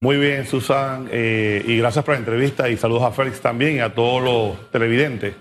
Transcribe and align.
Muy 0.00 0.16
bien, 0.16 0.46
Susan, 0.46 1.08
eh, 1.10 1.60
y 1.66 1.78
gracias 1.78 2.04
por 2.04 2.14
la 2.14 2.20
entrevista 2.20 2.68
y 2.68 2.76
saludos 2.76 3.02
a 3.02 3.10
Félix 3.10 3.40
también 3.40 3.78
y 3.78 3.80
a 3.80 3.92
todos 3.92 4.22
los 4.22 4.70
televidentes. 4.70 5.34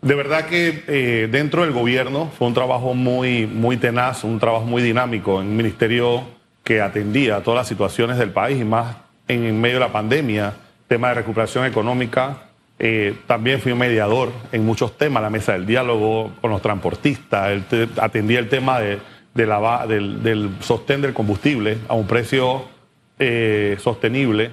De 0.00 0.14
verdad 0.14 0.46
que 0.46 0.84
eh, 0.86 1.28
dentro 1.28 1.62
del 1.62 1.72
gobierno 1.72 2.30
fue 2.38 2.46
un 2.46 2.54
trabajo 2.54 2.94
muy, 2.94 3.48
muy 3.48 3.78
tenaz, 3.78 4.22
un 4.22 4.38
trabajo 4.38 4.64
muy 4.64 4.80
dinámico 4.80 5.38
un 5.38 5.56
ministerio 5.56 6.22
que 6.62 6.80
atendía 6.80 7.34
a 7.34 7.42
todas 7.42 7.58
las 7.58 7.66
situaciones 7.66 8.16
del 8.16 8.30
país 8.30 8.60
y 8.60 8.64
más 8.64 8.94
en, 9.26 9.60
medio 9.60 9.74
de 9.74 9.80
la 9.80 9.92
pandemia, 9.92 10.54
tema 10.86 11.08
de 11.08 11.14
recuperación 11.14 11.64
económica. 11.64 12.44
Eh, 12.78 13.16
también 13.26 13.60
fui 13.60 13.74
mediador 13.74 14.30
en 14.52 14.64
muchos 14.64 14.96
temas, 14.96 15.20
la 15.20 15.30
mesa 15.30 15.54
del 15.54 15.66
diálogo 15.66 16.30
con 16.40 16.52
los 16.52 16.62
transportistas, 16.62 17.60
atendía 17.96 18.38
el 18.38 18.48
tema 18.48 18.78
de, 18.78 19.00
del, 19.34 20.22
del 20.22 20.50
sostén 20.60 21.02
del 21.02 21.12
combustible 21.12 21.78
a 21.88 21.94
un 21.94 22.06
precio 22.06 22.75
eh, 23.18 23.78
sostenible. 23.80 24.50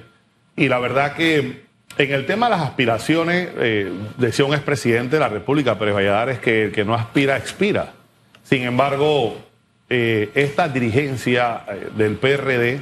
Y 0.55 0.69
la 0.69 0.79
verdad 0.79 1.15
que 1.15 1.63
en 1.97 2.11
el 2.13 2.25
tema 2.25 2.45
de 2.45 2.51
las 2.51 2.61
aspiraciones, 2.61 3.49
eh, 3.57 3.91
decía 4.17 4.45
un 4.45 4.53
expresidente 4.53 5.17
de 5.17 5.19
la 5.19 5.27
República, 5.27 5.77
Pérez 5.77 5.95
Valladares, 5.95 6.39
que 6.39 6.65
el 6.65 6.71
que 6.71 6.85
no 6.85 6.93
aspira, 6.93 7.35
expira. 7.35 7.93
Sin 8.43 8.63
embargo, 8.63 9.37
eh, 9.89 10.31
esta 10.33 10.69
dirigencia 10.69 11.63
del 11.97 12.15
PRD 12.15 12.81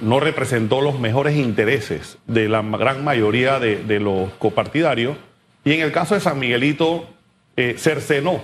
no 0.00 0.18
representó 0.18 0.80
los 0.80 0.98
mejores 0.98 1.36
intereses 1.36 2.18
de 2.26 2.48
la 2.48 2.62
gran 2.62 3.04
mayoría 3.04 3.60
de, 3.60 3.76
de 3.84 4.00
los 4.00 4.30
copartidarios. 4.32 5.16
Y 5.64 5.74
en 5.74 5.82
el 5.82 5.92
caso 5.92 6.14
de 6.14 6.20
San 6.20 6.38
Miguelito, 6.38 7.06
cercenó 7.76 8.40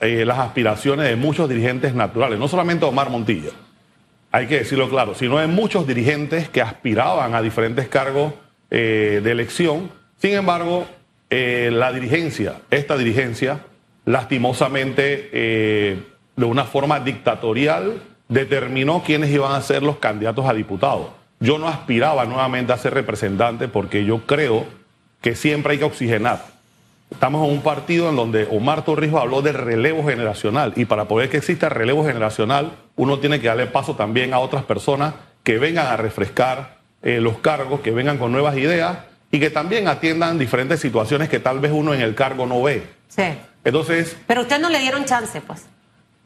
las 0.00 0.38
aspiraciones 0.38 1.08
de 1.08 1.16
muchos 1.16 1.48
dirigentes 1.48 1.94
naturales, 1.94 2.38
no 2.38 2.46
solamente 2.46 2.84
Omar 2.84 3.08
Montilla 3.08 3.52
hay 4.32 4.46
que 4.46 4.58
decirlo 4.58 4.88
claro, 4.88 5.14
sino 5.14 5.38
de 5.38 5.46
muchos 5.46 5.86
dirigentes 5.86 6.48
que 6.48 6.60
aspiraban 6.60 7.34
a 7.34 7.42
diferentes 7.42 7.88
cargos 7.88 8.34
eh, 8.70 9.20
de 9.22 9.30
elección. 9.30 9.90
Sin 10.18 10.34
embargo, 10.34 10.86
eh, 11.30 11.70
la 11.72 11.92
dirigencia, 11.92 12.60
esta 12.70 12.96
dirigencia, 12.96 13.60
lastimosamente, 14.04 15.30
eh, 15.32 16.02
de 16.36 16.44
una 16.44 16.64
forma 16.64 17.00
dictatorial, 17.00 18.02
determinó 18.28 19.02
quiénes 19.04 19.30
iban 19.30 19.52
a 19.52 19.60
ser 19.60 19.82
los 19.82 19.98
candidatos 19.98 20.46
a 20.46 20.54
diputados. 20.54 21.08
Yo 21.38 21.58
no 21.58 21.68
aspiraba 21.68 22.24
nuevamente 22.24 22.72
a 22.72 22.78
ser 22.78 22.94
representante 22.94 23.68
porque 23.68 24.04
yo 24.04 24.26
creo 24.26 24.66
que 25.20 25.34
siempre 25.34 25.72
hay 25.72 25.78
que 25.78 25.84
oxigenar 25.84 26.55
Estamos 27.10 27.46
en 27.46 27.54
un 27.54 27.62
partido 27.62 28.08
en 28.08 28.16
donde 28.16 28.48
Omar 28.50 28.84
Torrijos 28.84 29.20
habló 29.20 29.40
de 29.40 29.52
relevo 29.52 30.04
generacional 30.04 30.72
y 30.76 30.86
para 30.86 31.06
poder 31.06 31.30
que 31.30 31.36
exista 31.36 31.68
relevo 31.68 32.04
generacional 32.04 32.72
uno 32.96 33.20
tiene 33.20 33.40
que 33.40 33.46
darle 33.46 33.66
paso 33.66 33.94
también 33.94 34.34
a 34.34 34.40
otras 34.40 34.64
personas 34.64 35.14
que 35.44 35.58
vengan 35.58 35.86
a 35.86 35.96
refrescar 35.96 36.78
eh, 37.02 37.20
los 37.20 37.38
cargos, 37.38 37.80
que 37.80 37.92
vengan 37.92 38.18
con 38.18 38.32
nuevas 38.32 38.56
ideas 38.56 38.98
y 39.30 39.38
que 39.38 39.50
también 39.50 39.86
atiendan 39.86 40.38
diferentes 40.38 40.80
situaciones 40.80 41.28
que 41.28 41.38
tal 41.38 41.60
vez 41.60 41.70
uno 41.72 41.94
en 41.94 42.00
el 42.00 42.14
cargo 42.14 42.46
no 42.46 42.62
ve. 42.62 42.82
Sí. 43.08 43.22
Entonces... 43.64 44.16
Pero 44.26 44.42
usted 44.42 44.58
no 44.58 44.68
le 44.68 44.80
dieron 44.80 45.04
chance, 45.04 45.40
pues. 45.40 45.66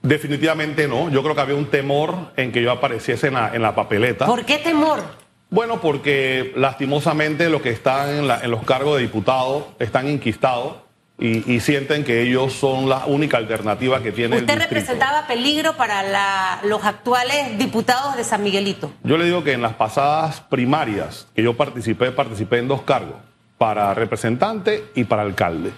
Definitivamente 0.02 0.88
no. 0.88 1.10
Yo 1.10 1.22
creo 1.22 1.34
que 1.34 1.40
había 1.42 1.56
un 1.56 1.66
temor 1.66 2.32
en 2.36 2.52
que 2.52 2.62
yo 2.62 2.72
apareciese 2.72 3.28
en 3.28 3.34
la, 3.34 3.54
en 3.54 3.60
la 3.60 3.74
papeleta. 3.74 4.24
¿Por 4.24 4.46
qué 4.46 4.58
temor? 4.58 5.02
Bueno, 5.50 5.80
porque 5.80 6.52
lastimosamente 6.54 7.50
los 7.50 7.60
que 7.60 7.70
están 7.70 8.30
en, 8.30 8.50
los 8.50 8.62
cargos 8.64 8.96
de 8.96 9.02
diputados 9.02 9.64
están 9.80 10.08
inquistados 10.08 10.76
y, 11.18 11.60
sienten 11.60 12.02
que 12.02 12.22
ellos 12.22 12.54
son 12.54 12.88
la 12.88 13.04
única 13.04 13.36
alternativa 13.36 14.02
que 14.02 14.10
tiene 14.10 14.38
¿Usted 14.38 14.58
representaba 14.58 15.26
peligro 15.26 15.76
para 15.76 16.62
los 16.62 16.82
actuales 16.84 17.58
diputados 17.58 18.16
de 18.16 18.24
San 18.24 18.42
Miguelito? 18.42 18.90
Yo 19.02 19.18
le 19.18 19.26
digo 19.26 19.44
que 19.44 19.52
en 19.52 19.60
las 19.60 19.74
pasadas 19.74 20.40
primarias 20.40 21.26
que 21.34 21.42
yo 21.42 21.56
participé, 21.58 22.10
participé 22.12 22.58
en 22.58 22.68
dos 22.68 22.82
cargos, 22.82 23.16
para 23.58 23.92
representante 23.92 24.84
y 24.94 25.04
para 25.04 25.20
alcalde. 25.20 25.72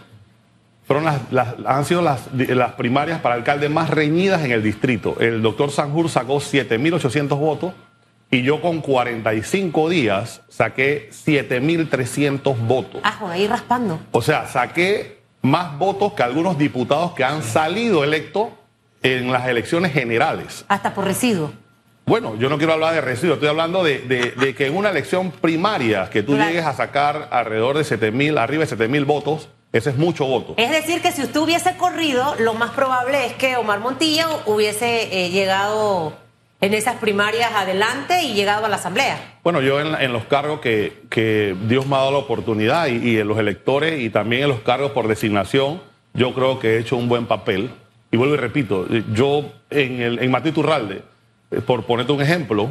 Fueron 0.85 1.07
las, 1.07 1.55
han 1.67 1.85
sido 1.85 2.03
las, 2.03 2.29
las 2.33 2.73
primarias 2.75 3.21
para 3.21 3.35
alcalde 3.35 3.69
más 3.69 3.91
reñidas 3.91 4.45
en 4.45 4.53
el 4.53 4.63
distrito. 4.63 5.17
El 5.19 5.43
doctor 5.43 5.73
Sanjur 5.73 6.09
sacó 6.09 6.37
7.800 6.37 7.29
votos 7.37 7.73
y 8.33 8.43
yo 8.43 8.63
con 8.63 8.81
45 8.81 9.91
días 9.91 10.41
saqué 10.49 11.11
7.300 11.11 12.67
votos. 12.67 13.03
Ah, 13.05 13.19
ahí 13.29 13.47
raspando. 13.47 14.01
O 14.11 14.23
sea, 14.23 14.47
saqué 14.47 15.21
más 15.43 15.79
votos 15.79 16.15
que 16.15 16.23
algunos 16.23 16.57
diputados 16.57 17.13
que 17.13 17.25
han 17.25 17.43
salido 17.43 18.03
electos 18.03 18.49
en 19.03 19.31
las 19.31 19.47
elecciones 19.49 19.93
generales. 19.93 20.65
Hasta 20.69 20.95
por 20.95 21.05
residuo. 21.05 21.53
Bueno, 22.07 22.35
yo 22.37 22.49
no 22.49 22.57
quiero 22.57 22.73
hablar 22.73 22.95
de 22.95 23.03
residuo, 23.03 23.35
estoy 23.35 23.51
hablando 23.51 23.85
de, 23.85 24.55
que 24.57 24.67
en 24.67 24.77
una 24.77 24.89
elección 24.89 25.31
primaria 25.31 26.09
que 26.09 26.23
tú 26.23 26.37
llegues 26.37 26.65
a 26.65 26.73
sacar 26.73 27.29
alrededor 27.31 27.77
de 27.77 27.85
7.000, 27.85 28.41
arriba 28.41 28.65
de 28.65 28.77
7.000 28.77 29.05
votos, 29.05 29.51
ese 29.73 29.91
es 29.91 29.97
mucho 29.99 30.25
voto. 30.25 30.55
Es 30.57 30.71
decir, 30.71 31.03
que 31.03 31.13
si 31.13 31.23
usted 31.23 31.39
hubiese 31.39 31.77
corrido, 31.77 32.35
lo 32.39 32.55
más 32.55 32.71
probable 32.71 33.27
es 33.27 33.35
que 33.35 33.57
Omar 33.57 33.81
Montilla 33.81 34.27
hubiese 34.47 35.27
eh, 35.27 35.31
llegado 35.31 36.22
en 36.63 36.75
esas 36.75 36.97
primarias 36.97 37.53
adelante 37.53 38.23
y 38.23 38.35
llegado 38.35 38.65
a 38.65 38.69
la 38.69 38.77
Asamblea. 38.77 39.39
Bueno, 39.43 39.61
yo 39.61 39.81
en, 39.81 40.13
los 40.13 40.25
cargos 40.27 40.61
que, 40.61 41.03
que, 41.11 41.57
Dios 41.67 41.87
me 41.87 41.97
ha 41.97 41.99
dado 41.99 42.13
la 42.13 42.19
oportunidad 42.19 42.87
y, 42.87 43.19
en 43.19 43.27
los 43.27 43.37
electores 43.39 44.01
y 44.01 44.11
también 44.11 44.45
en 44.45 44.49
los 44.49 44.61
cargos 44.61 44.93
por 44.93 45.09
designación, 45.09 45.83
yo 46.15 46.33
creo 46.33 46.61
que 46.61 46.75
he 46.75 46.79
hecho 46.79 46.97
un 46.97 47.09
buen 47.09 47.27
papel. 47.27 47.71
Y 48.13 48.17
vuelvo 48.17 48.35
y 48.35 48.39
repito, 48.39 48.87
yo 49.13 49.53
en, 49.71 50.01
el, 50.01 50.19
en 50.21 50.31
Martí 50.31 50.53
Turralde, 50.53 51.03
eh, 51.51 51.61
por 51.61 51.83
ponerte 51.85 52.13
un 52.13 52.23
ejemplo, 52.23 52.71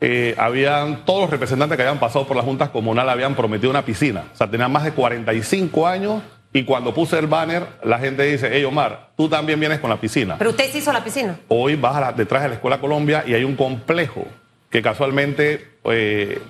eh, 0.00 0.34
habían 0.36 1.04
todos 1.04 1.22
los 1.22 1.30
representantes 1.30 1.76
que 1.76 1.82
habían 1.82 2.00
pasado 2.00 2.26
por 2.26 2.36
las 2.36 2.44
juntas 2.44 2.70
comunales 2.70 3.12
habían 3.12 3.36
prometido 3.36 3.70
una 3.70 3.84
piscina. 3.84 4.24
O 4.32 4.36
sea, 4.36 4.50
tenían 4.50 4.72
más 4.72 4.82
de 4.82 4.92
45 4.92 5.86
años 5.86 6.22
y 6.52 6.64
cuando 6.64 6.94
puse 6.94 7.18
el 7.18 7.26
banner, 7.26 7.66
la 7.84 7.98
gente 7.98 8.22
dice, 8.22 8.48
hey 8.50 8.64
Omar, 8.64 9.10
tú 9.16 9.28
también 9.28 9.60
vienes 9.60 9.80
con 9.80 9.90
la 9.90 10.00
piscina. 10.00 10.36
Pero 10.38 10.50
usted 10.50 10.70
sí 10.70 10.78
hizo 10.78 10.92
la 10.92 11.04
piscina. 11.04 11.38
Hoy 11.48 11.76
vas 11.76 12.16
detrás 12.16 12.42
de 12.42 12.48
la 12.48 12.54
Escuela 12.54 12.80
Colombia 12.80 13.22
y 13.26 13.34
hay 13.34 13.44
un 13.44 13.54
complejo 13.54 14.26
que 14.70 14.80
casualmente 14.80 15.72
eh, 15.84 16.40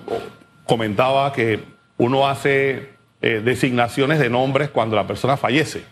comentaba 0.65 1.33
que 1.33 1.59
uno 1.97 2.27
hace 2.27 2.89
eh, 3.21 3.41
designaciones 3.43 4.19
de 4.19 4.29
nombres 4.29 4.69
cuando 4.69 4.95
la 4.95 5.05
persona 5.05 5.35
fallece. 5.35 5.83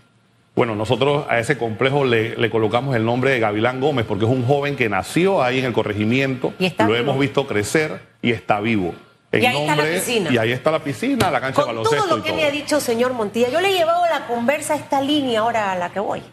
Bueno, 0.56 0.74
nosotros 0.76 1.26
a 1.30 1.38
ese 1.40 1.58
complejo 1.58 2.06
le, 2.06 2.50
colocamos 2.50 2.96
el 2.96 3.06
nombre 3.06 3.32
de 3.32 3.40
Gavilán 3.40 3.80
Gómez 3.80 4.06
porque 4.08 4.26
es 4.26 4.32
un 4.32 4.46
joven 4.46 4.76
que 4.76 4.90
nació 4.90 5.44
ahí 5.44 5.60
en 5.60 5.66
el 5.66 5.74
corregimiento, 5.74 6.54
lo 6.80 6.96
hemos 6.96 7.20
visto 7.20 7.46
crecer 7.46 8.00
y 8.24 8.32
está 8.32 8.60
vivo 8.60 8.96
y 9.42 9.46
ahí 9.46 9.62
está 9.62 9.76
la 9.76 9.84
piscina. 9.84 10.30
Y 10.32 10.38
ahí 10.38 10.52
está 10.52 10.72
la 10.72 10.84
piscina, 10.84 11.32
la 11.32 11.42
cancha 11.42 11.62
de 11.62 11.68
baloncesto. 11.68 12.04
Todo 12.06 12.18
lo 12.18 12.24
que 12.24 12.34
me 12.34 12.46
ha 12.46 12.52
dicho 12.52 12.80
señor 12.80 13.14
Montilla. 13.14 13.50
Yo 13.50 13.62
le 13.62 13.70
he 13.70 13.74
llevado 13.74 14.06
la 14.06 14.28
conversa 14.28 14.74
a 14.74 14.78
esta 14.78 15.02
línea 15.02 15.42
ahora 15.42 15.72
a 15.72 15.76
la 15.76 15.90
que 15.90 16.00
voy. 16.00 16.24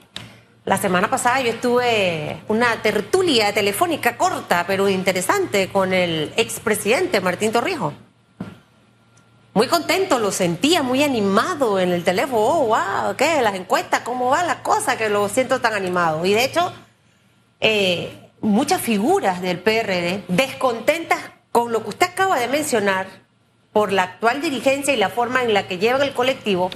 La 0.65 0.79
semana 0.79 1.11
pasada 1.11 1.43
yo 1.43 1.51
estuve 1.51 2.41
una 2.49 2.81
tertulia 2.81 3.53
telefónica 3.53 4.17
corta, 4.17 4.65
pero 4.67 4.89
interesante, 4.89 5.69
con 5.69 5.93
el 5.93 6.33
expresidente 6.37 7.21
Martín 7.21 7.53
Torrijos. 7.53 7.93
Muy 9.53 9.69
contento, 9.69 10.19
lo 10.19 10.33
sentía 10.33 10.83
muy 10.83 11.03
animado 11.05 11.79
en 11.79 11.93
el 11.93 12.03
teléfono. 12.03 12.41
Oh, 12.41 12.67
wow, 12.67 13.15
¿qué? 13.17 13.43
Las 13.43 13.55
encuestas, 13.55 14.01
¿cómo 14.01 14.31
va 14.31 14.43
la 14.43 14.63
cosa? 14.63 14.97
Que 14.97 15.11
lo 15.11 15.29
siento 15.29 15.61
tan 15.61 15.75
animado. 15.75 16.25
Y 16.25 16.33
de 16.33 16.45
hecho, 16.45 16.73
eh, 17.61 18.31
muchas 18.41 18.81
figuras 18.81 19.43
del 19.43 19.59
PRD 19.61 20.25
descontentas 20.29 21.21
con 21.55 21.71
lo 21.71 21.85
que 21.85 21.91
usted 21.91 22.09
acaba 22.09 22.37
de 22.41 22.49
mencionar, 22.49 23.07
por 23.73 23.93
la 23.93 24.03
actual 24.03 24.41
dirigencia 24.41 24.93
y 24.93 24.97
la 24.97 25.09
forma 25.09 25.45
en 25.45 25.55
la 25.55 25.69
que 25.69 25.79
lleva 25.79 26.05
el 26.05 26.13
colectivo, 26.13 26.69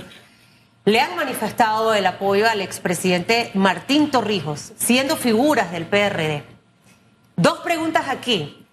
le 0.85 1.01
han 1.01 1.17
manifestado 1.17 1.95
el 1.95 2.07
apoyo 2.07 2.49
al 2.49 2.61
expresidente 2.61 3.51
Martín 3.55 4.13
Torrijos, 4.13 4.73
siendo 4.77 5.17
figuras 5.17 5.73
del 5.73 5.85
PRD. 5.85 6.45
Dos 7.35 7.59
preguntas 7.59 8.05
aquí. 8.09 8.65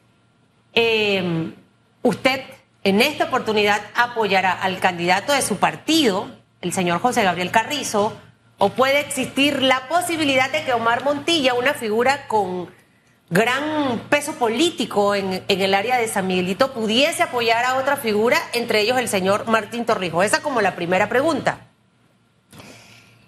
Em, 0.74 1.56
¿Usted 2.04 2.42
en 2.84 3.02
esta 3.02 3.26
oportunidad 3.26 3.82
apoyará 3.96 4.52
al 4.52 4.80
candidato 4.80 5.34
de 5.34 5.42
su 5.42 5.58
partido, 5.58 6.30
el 6.62 6.72
señor 6.72 7.00
José 7.00 7.24
Gabriel 7.24 7.50
Carrizo, 7.50 8.16
o 8.60 8.70
puede 8.70 9.00
existir 9.00 9.64
la 9.64 9.88
posibilidad 9.88 10.52
de 10.52 10.66
que 10.66 10.74
Omar 10.74 11.04
Montilla, 11.04 11.56
una 11.56 11.74
figura 11.74 12.28
con 12.28 12.70
gran 13.30 14.00
peso 14.10 14.34
político 14.34 15.16
en, 15.16 15.44
el 15.48 15.74
área 15.74 15.98
de 15.98 16.08
San 16.08 16.28
Miguelito 16.28 16.74
pudiese 16.74 17.24
apoyar 17.24 17.66
a 17.66 17.76
otra 17.76 17.98
figura, 17.98 18.38
entre 18.54 18.82
ellos 18.82 18.98
el 18.98 19.08
señor 19.08 19.48
Martín 19.48 19.86
Torrijos. 19.86 20.26
Esa 20.26 20.42
como 20.42 20.62
la 20.62 20.76
primera 20.76 21.10
pregunta. 21.10 21.60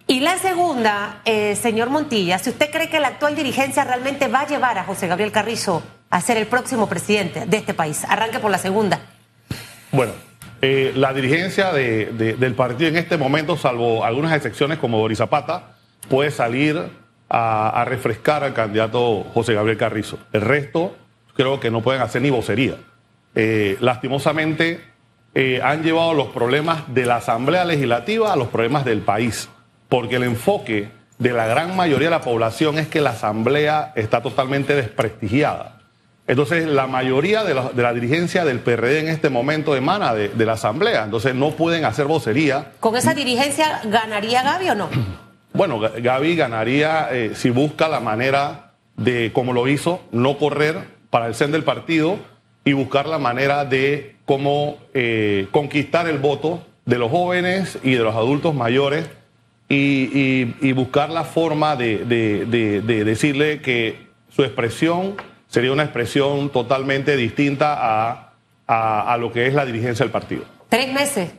Y 0.10 0.22
la 0.22 0.38
segunda, 0.38 1.22
eh, 1.26 1.56
señor 1.56 1.90
Montilla, 1.90 2.40
si 2.40 2.50
usted 2.50 2.72
cree 2.72 2.90
que 2.90 3.00
la 3.00 3.10
actual 3.10 3.36
dirigencia 3.36 3.84
realmente 3.84 4.28
va 4.28 4.42
a 4.42 4.48
llevar 4.48 4.78
a 4.78 4.86
José 4.86 5.08
Gabriel 5.08 5.34
Carrizo 5.34 5.84
a 6.10 6.22
ser 6.22 6.38
el 6.38 6.48
próximo 6.48 6.88
presidente 6.88 7.46
de 7.46 7.58
este 7.58 7.74
país. 7.74 8.06
Arranque 8.08 8.40
por 8.40 8.50
la 8.50 8.58
segunda. 8.58 9.02
Bueno, 9.92 10.14
eh, 10.62 10.94
la 10.96 11.14
dirigencia 11.14 11.74
del 11.74 12.56
partido 12.56 12.90
en 12.90 12.98
este 12.98 13.18
momento, 13.18 13.58
salvo 13.58 14.06
algunas 14.06 14.34
excepciones 14.34 14.78
como 14.78 14.98
Boris 14.98 15.18
Zapata, 15.18 15.76
puede 16.10 16.32
salir 16.32 16.90
a, 17.30 17.84
refrescar 17.86 18.44
al 18.44 18.54
candidato 18.54 19.26
José 19.34 19.54
Gabriel 19.54 19.78
Carrizo. 19.78 20.18
El 20.32 20.42
resto 20.42 20.96
creo 21.36 21.60
que 21.60 21.72
no 21.72 21.82
pueden 21.82 22.02
hacer 22.02 22.22
ni 22.22 22.30
vocería. 22.30 22.76
eh, 23.36 23.78
lastimosamente 23.82 24.82
eh, 25.40 25.62
han 25.64 25.84
llevado 25.84 26.16
los 26.16 26.30
problemas 26.30 26.92
de 26.94 27.06
la 27.06 27.18
Asamblea 27.18 27.64
Legislativa 27.64 28.34
a 28.34 28.36
los 28.36 28.48
problemas 28.48 28.86
del 28.86 29.02
país, 29.02 29.50
porque 29.88 30.16
el 30.16 30.24
enfoque 30.24 30.90
de 31.20 31.32
la 31.32 31.46
gran 31.46 31.76
mayoría 31.76 32.08
de 32.08 32.16
la 32.16 32.22
población 32.22 32.80
es 32.80 32.88
que 32.88 33.02
la 33.02 33.12
Asamblea 33.12 33.94
está 33.96 34.24
totalmente 34.24 34.74
desprestigiada. 34.74 35.78
Entonces, 36.26 36.66
la 36.66 36.88
mayoría 36.88 37.44
de 37.44 37.54
la, 37.54 37.94
dirigencia 37.94 38.46
del 38.46 38.60
PRD 38.60 39.00
en 39.00 39.08
este 39.10 39.30
momento 39.30 39.76
emana 39.76 40.14
de, 40.14 40.46
la 40.46 40.54
Asamblea, 40.54 41.04
entonces 41.04 41.36
no 41.36 41.52
pueden 41.52 41.86
hacer 41.86 42.06
vocería. 42.06 42.72
¿Con 42.80 42.98
esa 42.98 43.14
dirigencia 43.14 43.82
ganaría 43.86 44.42
Gaby 44.42 44.70
o 44.72 44.76
no? 44.76 44.90
Bueno, 45.58 45.80
Gaby 45.80 46.36
ganaría 46.36 47.10
eh, 47.12 47.32
si 47.34 47.50
busca 47.50 47.88
la 47.88 48.00
manera 48.00 48.74
de, 48.96 49.32
como 49.34 49.54
lo 49.54 49.68
hizo, 49.68 50.02
no 50.12 50.38
correr 50.38 50.78
para 51.10 51.26
el 51.26 51.34
CEN 51.34 51.52
del 51.52 51.64
partido 51.64 52.20
y 52.64 52.74
buscar 52.74 53.08
la 53.08 53.18
manera 53.18 53.66
de 53.66 54.18
cómo 54.26 54.78
eh, 54.94 55.48
conquistar 55.50 56.08
el 56.08 56.20
voto 56.20 56.64
de 56.86 57.00
los 57.00 57.10
jóvenes 57.10 57.80
y 57.82 57.94
de 57.94 58.04
los 58.04 58.14
adultos 58.14 58.54
mayores 58.54 59.10
y, 59.68 60.44
buscar 60.74 61.10
la 61.10 61.24
forma 61.24 61.76
de, 61.76 62.06
decirle 62.86 63.60
que 63.60 64.08
su 64.30 64.44
expresión 64.44 65.16
sería 65.48 65.72
una 65.72 65.84
expresión 65.84 66.52
totalmente 66.52 67.18
distinta 67.18 68.30
a, 68.68 69.18
lo 69.18 69.32
que 69.32 69.48
es 69.48 69.56
la 69.56 69.66
dirigencia 69.66 70.04
del 70.04 70.12
partido. 70.12 70.44
¿Tres 70.70 70.94
meses? 70.94 71.32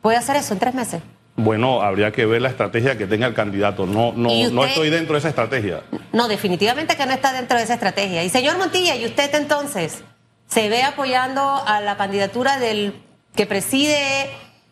¿Puede 0.00 0.16
hacer 0.16 0.36
eso 0.36 0.54
en 0.54 0.60
tres 0.60 0.74
meses? 0.74 1.02
Bueno, 1.38 1.82
habría 1.82 2.10
que 2.10 2.26
ver 2.26 2.42
la 2.42 2.48
estrategia 2.48 2.98
que 2.98 3.06
tenga 3.06 3.28
el 3.28 3.32
candidato. 3.32 3.86
No, 3.86 4.12
no, 4.12 4.28
no 4.50 4.64
estoy 4.64 4.90
dentro 4.90 5.14
de 5.14 5.20
esa 5.20 5.28
estrategia. 5.28 5.84
No, 6.12 6.26
definitivamente 6.26 6.96
que 6.96 7.06
no 7.06 7.12
está 7.12 7.32
dentro 7.32 7.56
de 7.56 7.62
esa 7.62 7.74
estrategia. 7.74 8.24
Y 8.24 8.28
señor 8.28 8.58
Montilla, 8.58 8.96
¿y 8.96 9.06
usted 9.06 9.32
entonces 9.36 10.02
se 10.48 10.68
ve 10.68 10.82
apoyando 10.82 11.62
a 11.64 11.80
la 11.80 11.96
candidatura 11.96 12.58
del 12.58 13.00
que 13.36 13.46
preside 13.46 14.28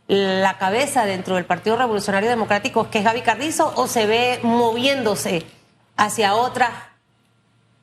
la 0.09 0.59
cabeza 0.59 1.07
dentro 1.07 1.37
del 1.37 1.45
Partido 1.45 1.77
Revolucionario 1.77 2.29
Democrático, 2.29 2.91
que 2.91 2.99
es 2.99 3.05
Gaby 3.05 3.21
Carrizo, 3.21 3.73
o 3.77 3.87
se 3.87 4.07
ve 4.07 4.41
moviéndose 4.43 5.45
hacia 5.97 6.35
otras 6.35 6.71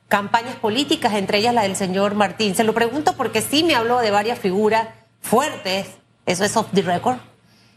campañas 0.09 0.57
políticas, 0.57 1.13
entre 1.13 1.38
ellas 1.38 1.53
la 1.53 1.63
del 1.63 1.77
señor 1.77 2.15
Martín? 2.15 2.53
Se 2.53 2.65
lo 2.65 2.74
pregunto 2.74 3.13
porque 3.15 3.39
sí 3.39 3.63
me 3.63 3.75
habló 3.75 4.00
de 4.00 4.12
varias 4.12 4.39
figuras 4.39 4.89
fuertes, 5.21 5.88
eso 6.25 6.44
es 6.44 6.57
off 6.57 6.68
the 6.74 6.81
record, 6.81 7.18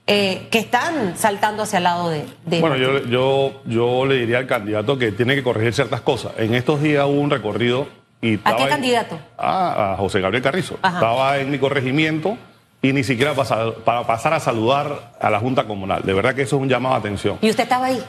eh, 0.06 0.48
que 0.50 0.58
están 0.58 1.16
saltando 1.16 1.64
hacia 1.64 1.78
el 1.78 1.84
lado 1.84 2.10
de... 2.10 2.24
bueno, 2.60 2.76
yo, 2.76 3.04
yo, 3.06 3.62
yo 3.64 4.06
le 4.06 4.16
diría 4.16 4.38
al 4.38 4.46
candidato 4.46 4.98
que 4.98 5.12
tiene 5.12 5.34
que 5.34 5.42
corregir 5.42 5.74
ciertas 5.74 6.00
cosas. 6.00 6.32
En 6.38 6.54
estos 6.54 6.82
días 6.82 7.04
hubo 7.06 7.20
un 7.20 7.30
recorrido 7.30 7.88
y... 8.20 8.38
¿A 8.44 8.56
qué 8.56 8.68
candidato? 8.68 9.18
a 9.38 9.96
José 9.98 10.20
Gabriel 10.20 10.42
Carrizo. 10.42 10.74
Estaba 10.74 11.38
en 11.38 11.50
mi 11.50 11.58
corregimiento 11.58 12.36
y 12.82 12.92
ni 12.92 13.04
siquiera 13.04 13.34
para, 13.34 14.06
pasar 14.06 14.34
a 14.34 14.40
saludar 14.40 15.12
a 15.20 15.30
la 15.30 15.40
Junta 15.40 15.64
Comunal. 15.64 16.02
De 16.04 16.12
verdad 16.12 16.34
que 16.34 16.42
eso 16.42 16.56
es 16.56 16.62
un 16.62 16.68
llamado 16.68 16.94
a 16.94 16.98
atención. 16.98 17.38
¿Y 17.40 17.50
usted 17.50 17.64
estaba 17.64 17.86
ahí? 17.86 18.02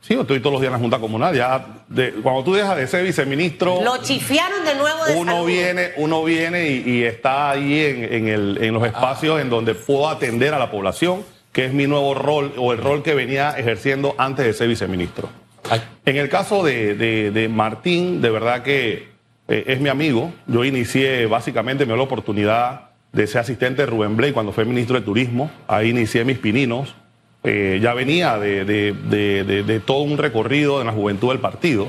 Sí, 0.00 0.14
yo 0.14 0.20
estoy 0.20 0.40
todos 0.40 0.52
los 0.52 0.60
días 0.60 0.68
en 0.68 0.74
la 0.74 0.78
Junta 0.78 0.98
Comunal. 0.98 1.34
Ya 1.34 1.64
cuando 2.22 2.44
tú 2.44 2.54
dejas 2.54 2.76
de 2.76 2.86
ser 2.86 3.04
viceministro. 3.04 3.82
Lo 3.82 3.98
chifiaron 3.98 4.64
de 4.64 4.74
nuevo 4.74 5.04
de 5.04 5.16
Uno 5.16 5.44
viene, 5.44 5.92
uno 5.96 6.22
viene 6.24 6.68
y, 6.68 7.04
está 7.04 7.50
ahí 7.50 7.80
en, 7.80 8.28
el, 8.28 8.58
en, 8.62 8.74
los 8.74 8.84
espacios 8.84 9.40
en 9.40 9.48
donde 9.48 9.74
puedo 9.74 10.08
atender 10.08 10.52
a 10.52 10.58
la 10.58 10.70
población, 10.70 11.24
que 11.54 11.64
es 11.64 11.72
mi 11.72 11.86
nuevo 11.86 12.12
rol 12.12 12.52
o 12.58 12.72
el 12.72 12.78
rol 12.78 13.02
que 13.02 13.14
venía 13.14 13.52
ejerciendo 13.52 14.14
antes 14.18 14.44
de 14.44 14.52
ser 14.52 14.68
viceministro. 14.68 15.30
En 16.04 16.16
el 16.16 16.28
caso 16.28 16.62
de, 16.62 17.48
Martín, 17.50 18.20
de 18.20 18.28
verdad 18.28 18.62
que 18.62 19.08
eh, 19.48 19.64
es 19.68 19.80
mi 19.80 19.88
amigo. 19.88 20.34
Yo 20.46 20.64
inicié, 20.64 21.24
básicamente, 21.26 21.84
me 21.84 21.90
dio 21.90 21.96
la 21.96 22.02
oportunidad 22.02 22.90
de 23.12 23.26
ser 23.26 23.40
asistente 23.40 23.82
de 23.82 23.86
Rubén 23.86 24.16
Blay 24.16 24.32
cuando 24.32 24.52
fue 24.52 24.64
ministro 24.64 24.98
de 24.98 25.06
Turismo. 25.06 25.50
Ahí 25.68 25.90
inicié 25.90 26.24
mis 26.24 26.38
pininos. 26.38 26.94
Eh, 27.44 27.78
ya 27.80 27.94
venía 27.94 28.38
de, 28.38 29.82
todo 29.86 30.02
un 30.02 30.18
recorrido 30.18 30.80
en 30.80 30.88
la 30.88 30.92
juventud 30.92 31.28
del 31.28 31.38
partido. 31.38 31.88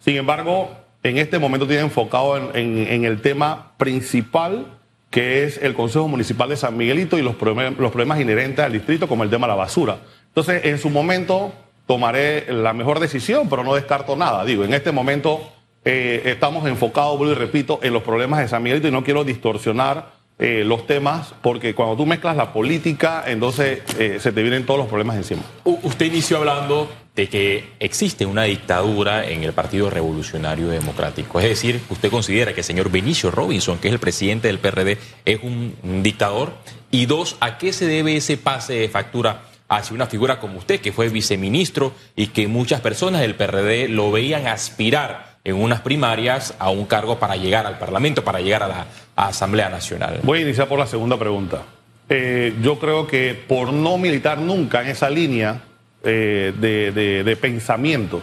Sin 0.00 0.16
embargo, 0.16 0.76
en 1.02 1.16
este 1.16 1.38
momento 1.38 1.66
tiene 1.66 1.82
enfocado 1.82 2.36
en, 2.54 3.04
el 3.04 3.20
tema 3.22 3.72
principal, 3.78 4.77
que 5.10 5.44
es 5.44 5.58
el 5.62 5.74
Consejo 5.74 6.08
Municipal 6.08 6.48
de 6.48 6.56
San 6.56 6.76
Miguelito 6.76 7.18
y 7.18 7.22
los 7.22 7.34
problemas, 7.34 7.78
los 7.78 7.90
problemas 7.90 8.20
inherentes 8.20 8.64
al 8.64 8.72
distrito, 8.72 9.08
como 9.08 9.24
el 9.24 9.30
tema 9.30 9.46
de 9.46 9.52
la 9.52 9.56
basura. 9.56 9.98
Entonces, 10.26 10.64
en 10.64 10.78
su 10.78 10.90
momento 10.90 11.52
tomaré 11.86 12.52
la 12.52 12.74
mejor 12.74 13.00
decisión, 13.00 13.48
pero 13.48 13.64
no 13.64 13.74
descarto 13.74 14.14
nada. 14.14 14.44
Digo, 14.44 14.64
en 14.64 14.74
este 14.74 14.92
momento 14.92 15.40
eh, 15.84 16.22
estamos 16.26 16.66
enfocados, 16.68 17.16
vuelvo 17.16 17.32
y 17.32 17.36
repito, 17.36 17.80
en 17.82 17.94
los 17.94 18.02
problemas 18.02 18.40
de 18.40 18.48
San 18.48 18.62
Miguelito 18.62 18.88
y 18.88 18.90
no 18.90 19.02
quiero 19.02 19.24
distorsionar 19.24 20.18
eh, 20.38 20.62
los 20.64 20.86
temas, 20.86 21.34
porque 21.40 21.74
cuando 21.74 21.96
tú 21.96 22.06
mezclas 22.06 22.36
la 22.36 22.52
política, 22.52 23.24
entonces 23.26 23.82
eh, 23.98 24.18
se 24.20 24.30
te 24.32 24.42
vienen 24.42 24.66
todos 24.66 24.78
los 24.78 24.88
problemas 24.88 25.16
encima. 25.16 25.42
usted 25.64 26.06
inició 26.06 26.36
hablando 26.36 26.88
de 27.18 27.28
que 27.28 27.64
existe 27.80 28.26
una 28.26 28.44
dictadura 28.44 29.28
en 29.28 29.42
el 29.42 29.52
Partido 29.52 29.90
Revolucionario 29.90 30.68
Democrático. 30.68 31.40
Es 31.40 31.48
decir, 31.48 31.80
usted 31.90 32.12
considera 32.12 32.52
que 32.52 32.60
el 32.60 32.64
señor 32.64 32.92
Benicio 32.92 33.32
Robinson, 33.32 33.78
que 33.78 33.88
es 33.88 33.94
el 33.94 33.98
presidente 33.98 34.46
del 34.46 34.60
PRD, 34.60 34.98
es 35.24 35.40
un, 35.42 35.74
dictador. 36.00 36.52
Y 36.92 37.06
dos, 37.06 37.36
¿a 37.40 37.58
qué 37.58 37.72
se 37.72 37.88
debe 37.88 38.16
ese 38.16 38.36
pase 38.36 38.74
de 38.74 38.88
factura 38.88 39.42
hacia 39.68 39.96
una 39.96 40.06
figura 40.06 40.38
como 40.38 40.58
usted, 40.58 40.80
que 40.80 40.92
fue 40.92 41.08
viceministro 41.08 41.92
y 42.14 42.28
que 42.28 42.46
muchas 42.46 42.80
personas 42.80 43.20
del 43.20 43.34
PRD 43.34 43.88
lo 43.88 44.12
veían 44.12 44.46
aspirar 44.46 45.38
en 45.42 45.56
unas 45.56 45.80
primarias 45.80 46.54
a 46.60 46.70
un 46.70 46.86
cargo 46.86 47.18
para 47.18 47.34
llegar 47.34 47.66
al 47.66 47.80
Parlamento, 47.80 48.22
para 48.22 48.40
llegar 48.40 48.62
a 48.62 48.68
la 48.68 48.86
Asamblea 49.16 49.68
Nacional. 49.68 50.20
Voy 50.22 50.38
a 50.38 50.42
iniciar 50.42 50.68
por 50.68 50.78
la 50.78 50.86
segunda 50.86 51.18
pregunta. 51.18 51.64
Eh, 52.08 52.54
yo 52.62 52.78
creo 52.78 53.08
que 53.08 53.34
por 53.34 53.72
no 53.72 53.98
militar 53.98 54.38
nunca 54.38 54.82
en 54.82 54.88
esa 54.88 55.10
línea 55.10 55.62
eh, 56.02 56.52
de, 56.56 57.36
pensamiento 57.36 58.22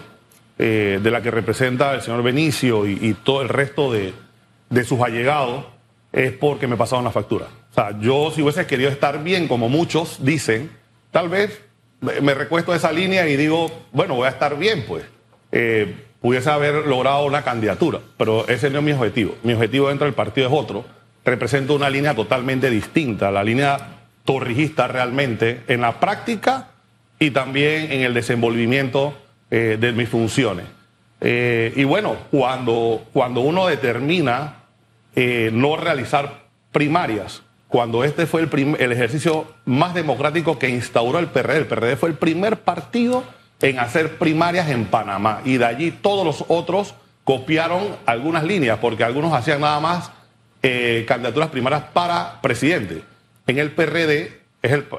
eh, 0.57 1.00
de 1.01 1.12
la 1.12 1.22
que 1.22 1.31
representa 1.31 1.94
el 1.94 2.01
señor 2.01 2.24
Benicio 2.24 2.88
y, 2.88 3.13
todo 3.24 3.42
el 3.42 3.50
resto 3.50 3.92
de, 3.92 4.13
sus 4.83 5.01
allegados, 5.01 5.66
es 6.12 6.31
porque 6.31 6.68
me 6.68 6.77
pasaron 6.77 7.04
la 7.04 7.12
factura. 7.12 7.48
O 7.72 7.74
sea, 7.74 8.00
yo 8.00 8.31
si 8.31 8.42
hubiese 8.42 8.66
querido 8.66 8.89
estar 8.89 9.24
bien, 9.24 9.48
como 9.48 9.68
muchos 9.68 10.24
dicen, 10.24 10.72
tal 11.12 11.30
vez 11.30 11.62
me 12.00 12.33
recuesto 12.33 12.72
a 12.72 12.75
esa 12.75 12.92
línea 12.92 13.27
y 13.27 13.36
digo, 13.36 13.69
bueno, 13.92 14.16
voy 14.16 14.27
a 14.27 14.30
estar 14.30 14.57
bien, 14.57 14.86
pues 14.88 15.04
pudiese 16.25 16.50
haber 16.50 16.88
logrado 16.88 17.25
una 17.25 17.44
candidatura, 17.44 18.00
pero 18.18 18.48
ese 18.48 18.72
no 18.72 18.80
es 18.80 18.86
mi 18.86 18.92
objetivo. 18.94 19.36
Mi 19.44 19.54
objetivo 19.54 19.89
dentro 19.89 20.06
del 20.06 20.16
partido 20.16 20.48
es 20.48 20.54
otro. 20.54 20.83
Represento 21.24 21.75
una 21.75 21.89
línea 21.89 22.16
totalmente 22.16 22.69
distinta, 22.72 23.30
la 23.30 23.44
línea 23.44 23.77
torrijista 24.24 24.88
realmente 24.88 25.62
en 25.67 25.82
la 25.82 26.00
práctica 26.00 26.70
y 27.19 27.31
también 27.31 27.91
en 27.91 28.01
el 28.01 28.13
desenvolvimiento 28.13 29.15
eh, 29.51 29.77
de 29.79 29.91
mis 29.91 30.10
funciones. 30.10 30.65
Eh, 31.22 31.72
y 31.75 31.84
bueno, 31.84 32.17
cuando, 32.31 33.05
cuando 33.13 33.41
uno 33.41 33.67
determina 33.67 34.63
eh, 35.15 35.50
no 35.53 35.77
realizar 35.77 36.45
primarias, 36.72 37.41
cuando 37.67 38.03
este 38.03 38.25
fue 38.25 38.41
el, 38.41 38.75
el 38.79 38.91
ejercicio 38.91 39.48
más 39.65 39.93
democrático 39.93 40.60
que 40.60 40.69
instauró 40.69 41.19
el 41.19 41.27
PRD, 41.27 41.57
el 41.57 41.67
PRD 41.67 41.95
fue 41.95 42.10
el 42.10 42.15
primer 42.15 42.57
partido 42.57 43.24
en 43.62 43.79
hacer 43.79 44.17
primarias 44.17 44.69
en 44.69 44.86
Panamá. 44.86 45.41
Y 45.45 45.57
de 45.57 45.65
allí 45.65 45.91
todos 45.91 46.25
los 46.25 46.45
otros 46.48 46.95
copiaron 47.24 47.95
algunas 48.05 48.43
líneas, 48.43 48.77
porque 48.79 49.03
algunos 49.03 49.34
hacían 49.34 49.62
nada 49.62 49.79
más 49.79 50.12
candidaturas 51.07 51.50
primarias 51.50 51.84
para 51.93 52.41
presidente. 52.41 53.03
En 53.45 53.60
el 53.60 53.72
PRD 53.72 54.45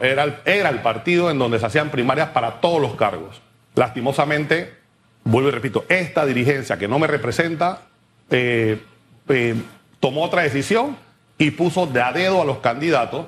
era, 0.01 0.71
el, 0.71 0.81
partido 0.81 1.31
en 1.31 1.39
donde 1.39 1.59
se 1.59 1.67
hacían 1.67 1.91
primarias 1.91 2.31
para 2.31 2.61
todos 2.61 2.81
los 2.81 2.95
cargos. 2.95 3.41
Lastimosamente, 3.75 4.75
vuelvo 5.25 5.49
y 5.49 5.53
repito, 5.53 5.85
esta 5.89 6.25
dirigencia 6.27 6.79
que 6.79 6.89
no 6.89 6.99
me 6.99 7.07
representa 7.07 7.83
eh, 8.31 8.81
eh, 9.29 9.55
tomó 10.01 10.25
otra 10.25 10.43
decisión 10.43 10.97
y 11.39 11.51
puso 11.51 11.87
de 11.87 12.01
a 12.01 12.13
dedo 12.13 12.43
a 12.43 12.45
los 12.45 12.59
candidatos. 12.59 13.27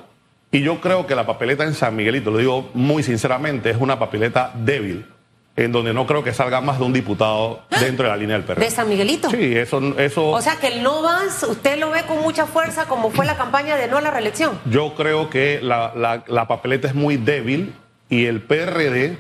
Y 0.50 0.62
yo 0.62 0.80
creo 0.80 1.07
que 1.07 1.14
la 1.14 1.26
papeleta 1.26 1.64
en 1.64 1.75
San 1.75 1.95
Miguelito, 1.95 2.30
lo 2.30 2.38
digo 2.38 2.71
muy 2.73 3.02
sinceramente, 3.02 3.71
es 3.71 3.76
una 3.76 3.99
papeleta 3.99 4.52
débil 4.54 5.04
en 5.59 5.73
donde 5.73 5.93
no 5.93 6.07
creo 6.07 6.23
que 6.23 6.33
salga 6.33 6.61
más 6.61 6.79
de 6.79 6.85
un 6.85 6.93
diputado 6.93 7.62
dentro 7.81 8.05
de 8.05 8.11
la 8.11 8.17
línea 8.17 8.37
del 8.37 8.45
PRD. 8.45 8.65
¿De 8.65 8.71
San 8.71 8.88
Miguelito? 8.88 9.29
Sí, 9.29 9.57
eso, 9.57 9.99
eso... 9.99 10.31
O 10.31 10.41
sea 10.41 10.55
que 10.55 10.69
el 10.69 10.85
no 10.85 11.03
vas, 11.03 11.43
usted 11.43 11.77
lo 11.81 11.91
ve 11.91 12.05
con 12.05 12.21
mucha 12.21 12.47
fuerza 12.47 12.87
como 12.87 13.11
fue 13.11 13.27
la 13.27 13.37
campaña 13.37 13.77
de 13.77 13.88
no 13.88 13.97
a 13.97 14.00
la 14.00 14.12
reelección. 14.12 14.61
Yo 14.67 14.95
creo 14.95 15.29
que 15.31 15.59
la, 15.61 16.47
papeleta 16.47 16.87
es 16.87 16.95
muy 16.95 17.17
débil 17.17 17.75
y 18.09 18.27
el 18.27 18.41
PRD 18.41 19.19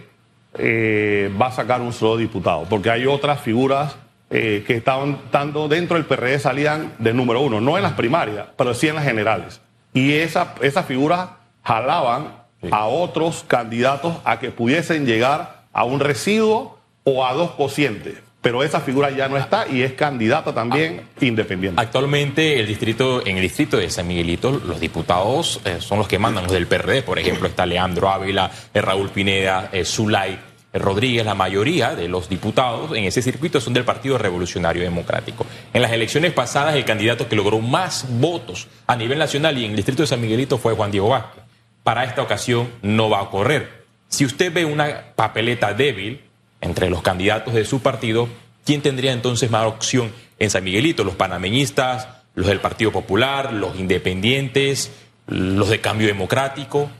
eh, 0.54 1.34
va 1.40 1.48
a 1.48 1.52
sacar 1.52 1.80
un 1.80 1.92
solo 1.92 2.16
diputado, 2.16 2.66
porque 2.70 2.88
hay 2.88 3.04
otras 3.06 3.40
figuras 3.40 3.96
eh, 4.30 4.62
que 4.64 4.76
estaban 4.76 5.18
tanto 5.32 5.66
dentro 5.66 5.96
del 5.96 6.06
PRD 6.06 6.38
salían 6.38 6.92
de 7.00 7.14
número 7.14 7.40
uno, 7.40 7.60
no 7.60 7.76
en 7.76 7.82
las 7.82 7.94
primarias, 7.94 8.46
pero 8.56 8.74
sí 8.74 8.86
en 8.86 8.94
las 8.94 9.04
generales. 9.04 9.60
Y 9.92 10.12
esa, 10.12 10.54
esas 10.62 10.86
figuras 10.86 11.30
jalaban 11.64 12.44
a 12.70 12.86
otros 12.86 13.44
candidatos 13.48 14.14
a 14.24 14.38
que 14.38 14.52
pudiesen 14.52 15.04
llegar 15.04 15.57
a 15.72 15.84
un 15.84 16.00
residuo 16.00 16.78
o 17.04 17.24
a 17.24 17.32
dos 17.32 17.52
cocientes. 17.52 18.14
pero 18.40 18.62
esa 18.62 18.80
figura 18.80 19.10
ya 19.10 19.28
no 19.28 19.36
está 19.36 19.66
y 19.68 19.82
es 19.82 19.94
candidata 19.94 20.54
también 20.54 21.02
independiente. 21.20 21.82
Actualmente 21.82 22.60
el 22.60 22.66
distrito, 22.68 23.26
en 23.26 23.36
el 23.36 23.42
distrito 23.42 23.76
de 23.76 23.90
San 23.90 24.06
Miguelito, 24.06 24.52
los 24.64 24.78
diputados 24.78 25.60
eh, 25.64 25.78
son 25.80 25.98
los 25.98 26.06
que 26.06 26.20
mandan, 26.20 26.44
los 26.44 26.52
del 26.52 26.68
PRD, 26.68 27.02
por 27.02 27.18
ejemplo, 27.18 27.48
está 27.48 27.66
Leandro 27.66 28.08
Ávila, 28.08 28.50
eh, 28.72 28.80
Raúl 28.80 29.10
Pineda, 29.10 29.70
eh, 29.72 29.84
Zulay 29.84 30.38
Rodríguez, 30.72 31.24
la 31.24 31.34
mayoría 31.34 31.94
de 31.94 32.08
los 32.08 32.28
diputados 32.28 32.96
en 32.96 33.04
ese 33.04 33.22
circuito 33.22 33.60
son 33.60 33.72
del 33.72 33.84
Partido 33.84 34.18
Revolucionario 34.18 34.82
Democrático. 34.82 35.46
En 35.72 35.82
las 35.82 35.92
elecciones 35.92 36.32
pasadas, 36.32 36.74
el 36.76 36.84
candidato 36.84 37.28
que 37.28 37.36
logró 37.36 37.58
más 37.58 38.06
votos 38.08 38.68
a 38.86 38.94
nivel 38.94 39.18
nacional 39.18 39.56
y 39.58 39.64
en 39.64 39.70
el 39.70 39.76
distrito 39.76 40.02
de 40.02 40.06
San 40.06 40.20
Miguelito 40.20 40.58
fue 40.58 40.74
Juan 40.74 40.90
Diego 40.90 41.08
Vázquez. 41.08 41.42
Para 41.82 42.04
esta 42.04 42.22
ocasión 42.22 42.68
no 42.82 43.08
va 43.08 43.18
a 43.18 43.22
ocurrir. 43.22 43.77
Si 44.08 44.24
usted 44.24 44.52
ve 44.52 44.64
una 44.64 45.12
papeleta 45.14 45.74
débil, 45.74 46.22
entre 46.60 46.90
los 46.90 47.02
candidatos 47.02 47.54
de 47.54 47.64
su 47.64 47.80
partido, 47.80 48.28
¿quién 48.64 48.82
tendría 48.82 49.12
entonces 49.12 49.50
más 49.50 49.66
opción 49.66 50.12
en 50.38 50.50
San 50.50 50.64
Miguelito? 50.64 51.04
¿Los 51.04 51.14
panameñistas, 51.14 52.08
los 52.34 52.46
del 52.46 52.60
Partido 52.60 52.92
Popular, 52.92 53.52
los 53.52 53.78
independientes, 53.78 54.90
los 55.26 55.68
de 55.68 55.80
Cambio 55.80 56.06
Democrático? 56.06 56.90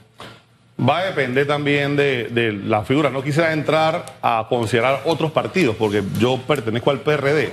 Va 0.79 0.99
a 0.99 1.05
depender 1.05 1.45
también 1.45 1.97
de, 1.97 2.57
la 2.65 2.85
figura. 2.85 3.09
No 3.09 3.21
quisiera 3.21 3.51
entrar 3.51 4.17
a 4.21 4.45
considerar 4.47 5.01
otros 5.05 5.31
partidos, 5.31 5.75
porque 5.75 6.03
yo 6.19 6.37
pertenezco 6.47 6.91
al 6.91 7.01
PRD. 7.01 7.51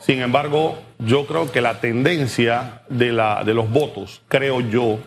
Sin 0.00 0.20
embargo, 0.20 0.78
yo 0.98 1.26
creo 1.26 1.52
que 1.52 1.60
la 1.60 1.80
tendencia 1.80 2.82
de 2.88 3.12
los 3.54 3.70
votos, 3.70 4.22
creo 4.28 4.60
yo, 4.60 4.98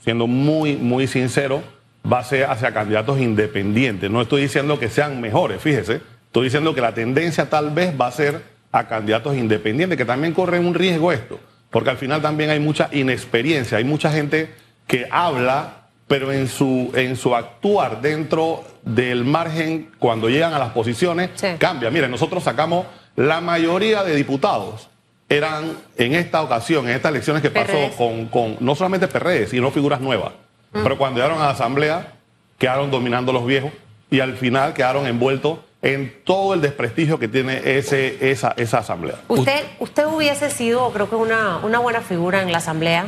siendo 0.00 0.26
muy, 0.26 0.76
muy 0.76 1.06
sincero, 1.06 1.62
va 2.10 2.18
a 2.20 2.24
ser 2.24 2.44
hacia 2.46 2.72
candidatos 2.72 3.18
independientes. 3.20 4.10
No 4.10 4.20
estoy 4.22 4.42
diciendo 4.42 4.78
que 4.78 4.88
sean 4.88 5.20
mejores, 5.20 5.60
fíjese. 5.60 6.00
Estoy 6.26 6.44
diciendo 6.44 6.74
que 6.74 6.80
la 6.80 6.94
tendencia 6.94 7.48
tal 7.50 7.70
vez 7.70 7.94
va 8.00 8.06
a 8.08 8.12
ser 8.12 8.42
a 8.72 8.88
candidatos 8.88 9.36
independientes, 9.36 9.98
que 9.98 10.04
también 10.04 10.32
corren 10.32 10.66
un 10.66 10.74
riesgo 10.74 11.12
esto, 11.12 11.38
porque 11.70 11.90
al 11.90 11.98
final 11.98 12.22
también 12.22 12.50
hay 12.50 12.58
mucha 12.58 12.88
inexperiencia, 12.92 13.78
hay 13.78 13.84
mucha 13.84 14.10
gente 14.10 14.50
que 14.86 15.06
habla, 15.10 15.82
pero 16.08 16.32
en 16.32 16.48
su, 16.48 16.90
en 16.94 17.16
su 17.16 17.34
actuar 17.36 18.00
dentro 18.00 18.64
del 18.82 19.24
margen, 19.24 19.90
cuando 19.98 20.28
llegan 20.28 20.54
a 20.54 20.58
las 20.58 20.70
posiciones, 20.70 21.30
Sí. 21.34 21.48
cambia. 21.58 21.90
Miren, 21.90 22.10
nosotros 22.10 22.42
sacamos 22.42 22.86
la 23.14 23.40
mayoría 23.42 24.02
de 24.04 24.16
diputados 24.16 24.88
eran 25.28 25.76
en 25.96 26.14
esta 26.14 26.42
ocasión, 26.42 26.88
en 26.88 26.96
estas 26.96 27.10
elecciones 27.10 27.42
que 27.42 27.50
pasó 27.50 27.90
con, 27.96 28.26
con 28.26 28.56
no 28.60 28.74
solamente 28.74 29.06
PRD, 29.08 29.46
sino 29.46 29.70
figuras 29.70 30.00
nuevas. 30.00 30.32
Pero 30.72 30.96
cuando 30.98 31.18
llegaron 31.20 31.40
a 31.42 31.46
la 31.46 31.50
asamblea, 31.50 32.14
quedaron 32.58 32.90
dominando 32.90 33.32
los 33.32 33.44
viejos 33.46 33.72
y 34.10 34.20
al 34.20 34.36
final 34.36 34.72
quedaron 34.74 35.06
envueltos 35.06 35.58
en 35.82 36.22
todo 36.24 36.54
el 36.54 36.60
desprestigio 36.60 37.18
que 37.18 37.28
tiene 37.28 37.60
ese, 37.78 38.30
esa, 38.30 38.54
esa 38.56 38.78
asamblea. 38.78 39.16
Usted, 39.28 39.64
usted 39.80 40.06
hubiese 40.06 40.48
sido, 40.50 40.90
creo 40.92 41.10
que 41.10 41.16
una, 41.16 41.58
una 41.58 41.78
buena 41.80 42.00
figura 42.00 42.40
en 42.42 42.52
la 42.52 42.58
Asamblea. 42.58 43.06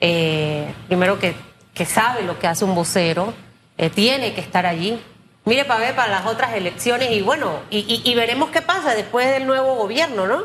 Eh, 0.00 0.72
primero 0.88 1.18
que, 1.18 1.34
que 1.74 1.84
sabe 1.84 2.22
lo 2.22 2.38
que 2.38 2.46
hace 2.46 2.64
un 2.64 2.74
vocero, 2.74 3.34
eh, 3.78 3.90
tiene 3.90 4.34
que 4.34 4.40
estar 4.40 4.66
allí. 4.66 5.00
Mire 5.44 5.64
para 5.64 5.80
ver 5.80 5.96
para 5.96 6.10
las 6.12 6.26
otras 6.26 6.54
elecciones 6.54 7.10
y 7.10 7.22
bueno, 7.22 7.56
y, 7.70 7.78
y- 7.80 8.02
y 8.08 8.14
veremos 8.14 8.50
qué 8.50 8.62
pasa 8.62 8.94
después 8.94 9.28
del 9.30 9.46
nuevo 9.46 9.74
gobierno, 9.74 10.26
¿no? 10.26 10.44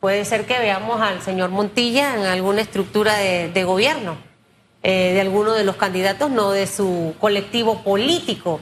Puede 0.00 0.24
ser 0.24 0.46
que 0.46 0.58
veamos 0.58 1.00
al 1.00 1.20
señor 1.22 1.50
Montilla 1.50 2.14
en 2.16 2.22
alguna 2.24 2.60
estructura 2.62 3.14
de, 3.16 3.50
de 3.50 3.64
gobierno, 3.64 4.16
eh, 4.82 5.12
de 5.14 5.20
alguno 5.20 5.52
de 5.52 5.64
los 5.64 5.76
candidatos, 5.76 6.30
no 6.30 6.50
de 6.50 6.66
su 6.66 7.14
colectivo 7.20 7.82
político. 7.82 8.60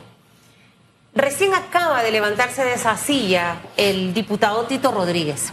Recién 1.14 1.54
acaba 1.54 2.02
de 2.02 2.10
levantarse 2.10 2.64
de 2.64 2.74
esa 2.74 2.96
silla 2.96 3.56
el 3.76 4.12
diputado 4.12 4.64
Tito 4.64 4.92
Rodríguez. 4.92 5.52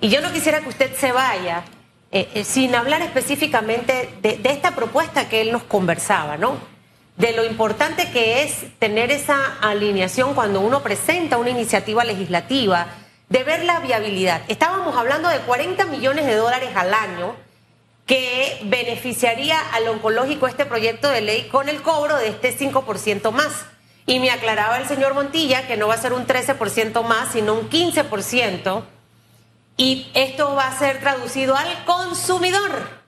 Y 0.00 0.08
yo 0.08 0.20
no 0.20 0.32
quisiera 0.32 0.60
que 0.60 0.68
usted 0.68 0.94
se 0.96 1.12
vaya 1.12 1.64
eh, 2.10 2.28
eh, 2.34 2.44
sin 2.44 2.74
hablar 2.74 3.02
específicamente 3.02 4.08
de, 4.22 4.38
de 4.38 4.50
esta 4.50 4.74
propuesta 4.74 5.28
que 5.28 5.40
él 5.40 5.52
nos 5.52 5.62
conversaba, 5.64 6.36
¿no? 6.36 6.56
De 7.16 7.32
lo 7.32 7.44
importante 7.44 8.10
que 8.10 8.42
es 8.42 8.78
tener 8.78 9.10
esa 9.10 9.58
alineación 9.60 10.34
cuando 10.34 10.60
uno 10.60 10.82
presenta 10.82 11.38
una 11.38 11.50
iniciativa 11.50 12.04
legislativa, 12.04 12.86
de 13.28 13.44
ver 13.44 13.64
la 13.64 13.80
viabilidad. 13.80 14.42
Estábamos 14.48 14.94
hablando 14.96 15.28
de 15.28 15.38
40 15.38 15.86
millones 15.86 16.26
de 16.26 16.34
dólares 16.34 16.70
al 16.74 16.92
año 16.92 17.34
que 18.06 18.60
beneficiaría 18.64 19.60
al 19.72 19.88
oncológico 19.88 20.46
este 20.46 20.66
proyecto 20.66 21.08
de 21.08 21.20
ley 21.20 21.48
con 21.48 21.68
el 21.68 21.82
cobro 21.82 22.16
de 22.16 22.28
este 22.28 22.56
5% 22.56 23.30
más. 23.30 23.66
Y 24.06 24.18
me 24.18 24.30
aclaraba 24.30 24.78
el 24.78 24.88
señor 24.88 25.14
Montilla 25.14 25.66
que 25.66 25.76
no 25.76 25.88
va 25.88 25.94
a 25.94 25.98
ser 25.98 26.12
un 26.12 26.26
13% 26.26 27.02
más, 27.04 27.32
sino 27.32 27.54
un 27.54 27.70
15%. 27.70 28.82
Y 29.76 30.10
esto 30.14 30.54
va 30.54 30.66
a 30.66 30.78
ser 30.78 31.00
traducido 31.00 31.56
al 31.56 31.84
consumidor. 31.84 33.02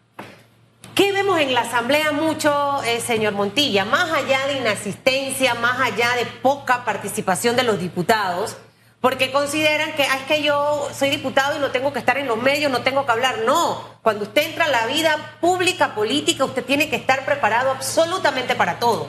¿Qué 0.95 1.11
vemos 1.11 1.41
en 1.41 1.53
la 1.55 1.63
Asamblea 1.63 2.13
mucho, 2.13 2.81
eh, 2.85 3.01
señor 3.01 3.33
Montilla? 3.33 3.85
Más 3.85 4.13
allá 4.13 4.47
de 4.47 4.59
inasistencia, 4.59 5.55
más 5.55 5.81
allá 5.81 6.15
de 6.15 6.25
poca 6.25 6.85
participación 6.85 7.57
de 7.57 7.65
los 7.65 7.81
diputados, 7.81 8.57
porque 9.05 9.31
consideran 9.31 9.93
que 9.93 10.05
"Ah, 10.05 10.17
es 10.17 10.23
que 10.23 10.43
yo 10.43 10.89
soy 10.99 11.11
diputado 11.11 11.55
y 11.55 11.59
no 11.59 11.71
tengo 11.71 11.93
que 11.93 11.99
estar 11.99 12.17
en 12.17 12.27
los 12.27 12.39
medios, 12.39 12.73
no 12.73 12.81
tengo 12.81 13.05
que 13.05 13.13
hablar. 13.13 13.41
No, 13.45 13.87
cuando 14.01 14.25
usted 14.25 14.45
entra 14.47 14.65
a 14.65 14.69
la 14.69 14.87
vida 14.87 15.37
pública, 15.43 15.95
política, 15.95 16.47
usted 16.47 16.65
tiene 16.65 16.89
que 16.89 16.97
estar 16.97 17.27
preparado 17.27 17.71
absolutamente 17.71 18.55
para 18.55 18.79
todo. 18.79 19.09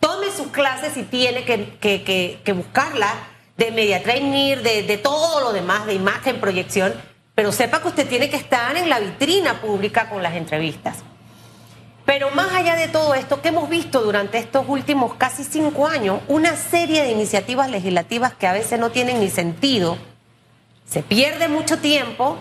Tome 0.00 0.30
sus 0.30 0.46
clases 0.46 0.96
y 0.96 1.02
tiene 1.02 1.44
que, 1.44 1.76
que, 1.78 2.02
que, 2.02 2.40
que 2.42 2.52
buscarla 2.54 3.12
de 3.58 3.70
media 3.70 4.02
training, 4.02 4.62
de, 4.62 4.82
de 4.84 4.96
todo 4.96 5.42
lo 5.42 5.52
demás, 5.52 5.84
de 5.84 5.92
imagen, 5.92 6.40
proyección, 6.40 6.94
pero 7.34 7.52
sepa 7.52 7.82
que 7.82 7.88
usted 7.88 8.08
tiene 8.08 8.30
que 8.30 8.36
estar 8.36 8.74
en 8.78 8.88
la 8.88 8.98
vitrina 8.98 9.60
pública 9.60 10.08
con 10.08 10.22
las 10.22 10.36
entrevistas. 10.36 11.04
Pero 12.04 12.30
más 12.30 12.52
allá 12.52 12.76
de 12.76 12.88
todo 12.88 13.14
esto, 13.14 13.40
que 13.40 13.48
hemos 13.48 13.68
visto 13.68 14.02
durante 14.02 14.38
estos 14.38 14.66
últimos 14.68 15.14
casi 15.14 15.42
cinco 15.42 15.86
años, 15.86 16.20
una 16.28 16.56
serie 16.56 17.02
de 17.02 17.10
iniciativas 17.10 17.70
legislativas 17.70 18.34
que 18.34 18.46
a 18.46 18.52
veces 18.52 18.78
no 18.78 18.90
tienen 18.90 19.20
ni 19.20 19.30
sentido, 19.30 19.96
se 20.86 21.02
pierde 21.02 21.48
mucho 21.48 21.78
tiempo 21.78 22.38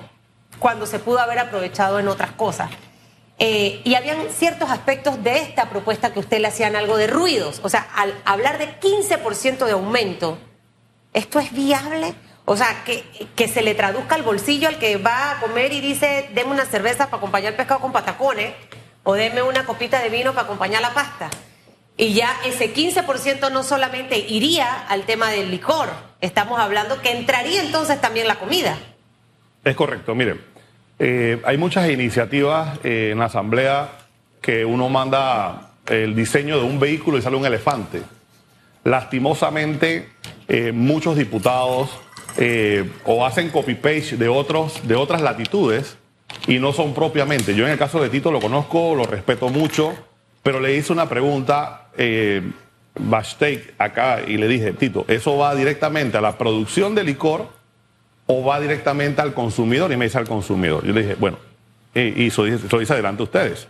cuando 0.60 0.86
se 0.86 1.00
pudo 1.00 1.20
haber 1.20 1.40
aprovechado 1.40 2.00
en 2.00 2.08
otras 2.08 2.32
cosas. 2.32 2.70
Eh, 3.40 3.82
y 3.84 3.96
habían 3.96 4.30
ciertos 4.30 4.70
aspectos 4.70 5.24
de 5.24 5.40
esta 5.40 5.70
propuesta 5.70 6.14
que 6.14 6.20
usted 6.20 6.40
le 6.40 6.48
hacían 6.48 6.76
algo 6.76 6.98
de 6.98 7.08
ruidos. 7.08 7.62
O 7.64 7.70
sea, 7.70 7.88
al 7.96 8.14
hablar 8.26 8.58
de 8.58 8.80
15% 8.80 9.66
de 9.66 9.72
aumento, 9.72 10.38
¿esto 11.14 11.40
es 11.40 11.52
viable? 11.52 12.14
O 12.46 12.58
sea, 12.58 12.84
que, 12.84 13.48
se 13.48 13.62
le 13.62 13.74
traduzca 13.74 14.16
al 14.16 14.24
bolsillo 14.24 14.68
al 14.68 14.78
que 14.78 14.98
va 14.98 15.32
a 15.32 15.40
comer 15.40 15.72
y 15.72 15.80
dice, 15.80 16.30
deme 16.34 16.52
una 16.52 16.66
cerveza 16.66 17.06
para 17.06 17.18
acompañar 17.18 17.54
el 17.54 17.58
pescado 17.58 17.80
con 17.80 17.94
patacones, 17.94 18.54
o 19.04 19.14
deme 19.14 19.42
una 19.42 19.66
copita 19.66 20.02
de 20.02 20.10
vino 20.10 20.34
para 20.34 20.46
acompañar 20.46 20.82
la 20.82 20.94
pasta. 20.94 21.30
Y 21.96 22.14
ya 22.14 22.36
ese 22.46 22.74
15% 22.74 23.52
no 23.52 23.64
solamente 23.64 24.18
iría 24.18 24.88
al 24.88 25.04
tema 25.04 25.30
del 25.30 25.52
licor, 25.52 25.90
estamos 26.22 26.60
hablando 26.60 27.02
que 27.02 27.12
entraría 27.12 27.62
entonces 27.62 28.02
también 28.02 28.28
la 28.28 28.36
comida. 28.36 28.78
Es 29.64 29.76
correcto, 29.76 30.16
miren, 30.16 30.42
eh, 30.98 31.42
hay 31.46 31.58
muchas 31.58 31.90
iniciativas 31.90 32.80
eh, 32.84 33.10
en 33.12 33.20
la 33.20 33.26
Asamblea 33.26 33.90
que 34.42 34.66
uno 34.66 34.90
manda 34.90 35.72
el 35.86 36.16
diseño 36.16 36.58
de 36.58 36.66
un 36.66 36.80
vehículo 36.80 37.18
y 37.18 37.22
sale 37.22 37.36
un 37.36 37.46
elefante. 37.46 38.02
Lastimosamente, 38.84 40.10
eh, 40.48 40.72
muchos 40.72 41.16
diputados 41.16 41.90
o 43.06 43.26
hacen 43.28 43.52
copy-paste 43.52 44.18
de, 44.18 44.28
otros, 44.28 44.88
de 44.88 44.96
otras 44.96 45.22
latitudes 45.22 45.98
y 46.48 46.60
no 46.60 46.74
son 46.74 46.94
propiamente. 46.94 47.56
Yo 47.56 47.66
en 47.66 47.72
el 47.72 47.78
caso 47.78 48.02
de 48.02 48.10
Tito 48.10 48.32
lo 48.32 48.42
conozco, 48.42 48.96
lo 48.96 49.06
respeto 49.06 49.50
mucho, 49.50 49.94
pero 50.42 50.60
le 50.60 50.76
hice 50.76 50.94
una 50.94 51.08
pregunta 51.08 51.88
eh, 51.98 52.42
backstage 53.00 53.74
acá 53.78 54.22
y 54.28 54.38
le 54.38 54.48
dije, 54.48 54.74
Tito, 54.74 55.06
¿eso 55.08 55.38
va 55.38 55.56
directamente 55.56 56.18
a 56.18 56.22
la 56.22 56.38
producción 56.38 56.96
de 56.96 57.04
licor 57.04 57.48
o 58.28 58.44
va 58.44 58.60
directamente 58.60 59.22
al 59.22 59.34
consumidor? 59.34 59.92
Y 59.92 59.98
me 59.98 60.06
dice 60.06 60.18
al 60.18 60.28
consumidor. 60.28 60.86
Yo 60.86 60.94
le 60.94 61.02
dije, 61.02 61.16
bueno, 61.16 61.38
eh, 61.96 62.14
y 62.16 62.28
eso 62.28 62.46
lo 62.46 62.80
dice 62.80 62.94
adelante 62.94 63.24
ustedes. 63.24 63.68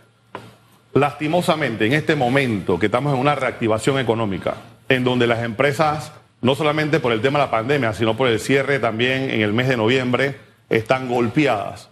Lastimosamente, 0.94 1.86
en 1.86 1.92
este 1.92 2.14
momento 2.14 2.78
que 2.78 2.86
estamos 2.86 3.12
en 3.12 3.18
una 3.18 3.34
reactivación 3.34 3.98
económica, 3.98 4.54
en 4.88 5.04
donde 5.04 5.26
las 5.26 5.42
empresas, 5.42 6.12
no 6.40 6.54
solamente 6.54 7.00
por 7.00 7.12
el 7.12 7.20
tema 7.20 7.38
de 7.38 7.46
la 7.46 7.50
pandemia, 7.50 7.92
sino 7.94 8.16
por 8.16 8.28
el 8.28 8.38
cierre 8.38 8.78
también 8.78 9.30
en 9.30 9.40
el 9.40 9.52
mes 9.52 9.68
de 9.68 9.76
noviembre, 9.76 10.36
están 10.70 11.08
golpeadas. 11.08 11.88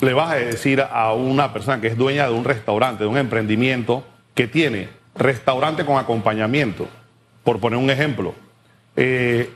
Le 0.00 0.14
vas 0.14 0.32
a 0.32 0.36
decir 0.36 0.80
a 0.80 1.12
una 1.12 1.52
persona 1.52 1.80
que 1.80 1.88
es 1.88 1.96
dueña 1.96 2.26
de 2.26 2.32
un 2.32 2.44
restaurante, 2.44 3.04
de 3.04 3.10
un 3.10 3.18
emprendimiento, 3.18 4.04
que 4.34 4.46
tiene 4.46 4.88
restaurante 5.14 5.84
con 5.84 5.98
acompañamiento, 5.98 6.88
por 7.44 7.60
poner 7.60 7.78
un 7.78 7.90
ejemplo. 7.90 8.34
eh, 8.96 9.50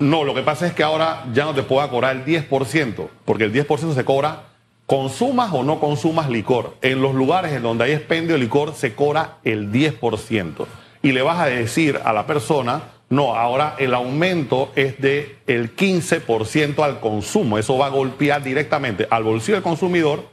no, 0.00 0.24
lo 0.24 0.34
que 0.34 0.40
pasa 0.40 0.66
es 0.66 0.72
que 0.72 0.82
ahora 0.82 1.26
ya 1.34 1.44
no 1.44 1.54
te 1.54 1.62
puedo 1.62 1.86
cobrar 1.90 2.16
el 2.16 2.24
10%, 2.24 3.08
porque 3.26 3.44
el 3.44 3.52
10% 3.52 3.94
se 3.94 4.04
cobra 4.04 4.44
consumas 4.86 5.52
o 5.52 5.62
no 5.62 5.78
consumas 5.78 6.30
licor. 6.30 6.74
En 6.80 7.02
los 7.02 7.14
lugares 7.14 7.52
en 7.52 7.62
donde 7.62 7.84
hay 7.84 7.92
expendio 7.92 8.32
de 8.32 8.40
licor 8.40 8.74
se 8.74 8.94
cobra 8.94 9.36
el 9.44 9.70
10%. 9.70 10.66
Y 11.02 11.12
le 11.12 11.20
vas 11.20 11.38
a 11.38 11.46
decir 11.46 12.00
a 12.02 12.14
la 12.14 12.26
persona, 12.26 12.80
No, 13.10 13.34
ahora 13.34 13.74
el 13.78 13.92
aumento 13.92 14.70
es 14.76 15.00
de 15.00 15.36
el 15.48 15.74
15% 15.74 16.82
al 16.84 17.00
consumo. 17.00 17.58
Eso 17.58 17.76
va 17.76 17.86
a 17.86 17.90
golpear 17.90 18.42
directamente 18.42 19.06
al 19.10 19.24
bolsillo 19.24 19.56
del 19.56 19.64
consumidor 19.64 20.28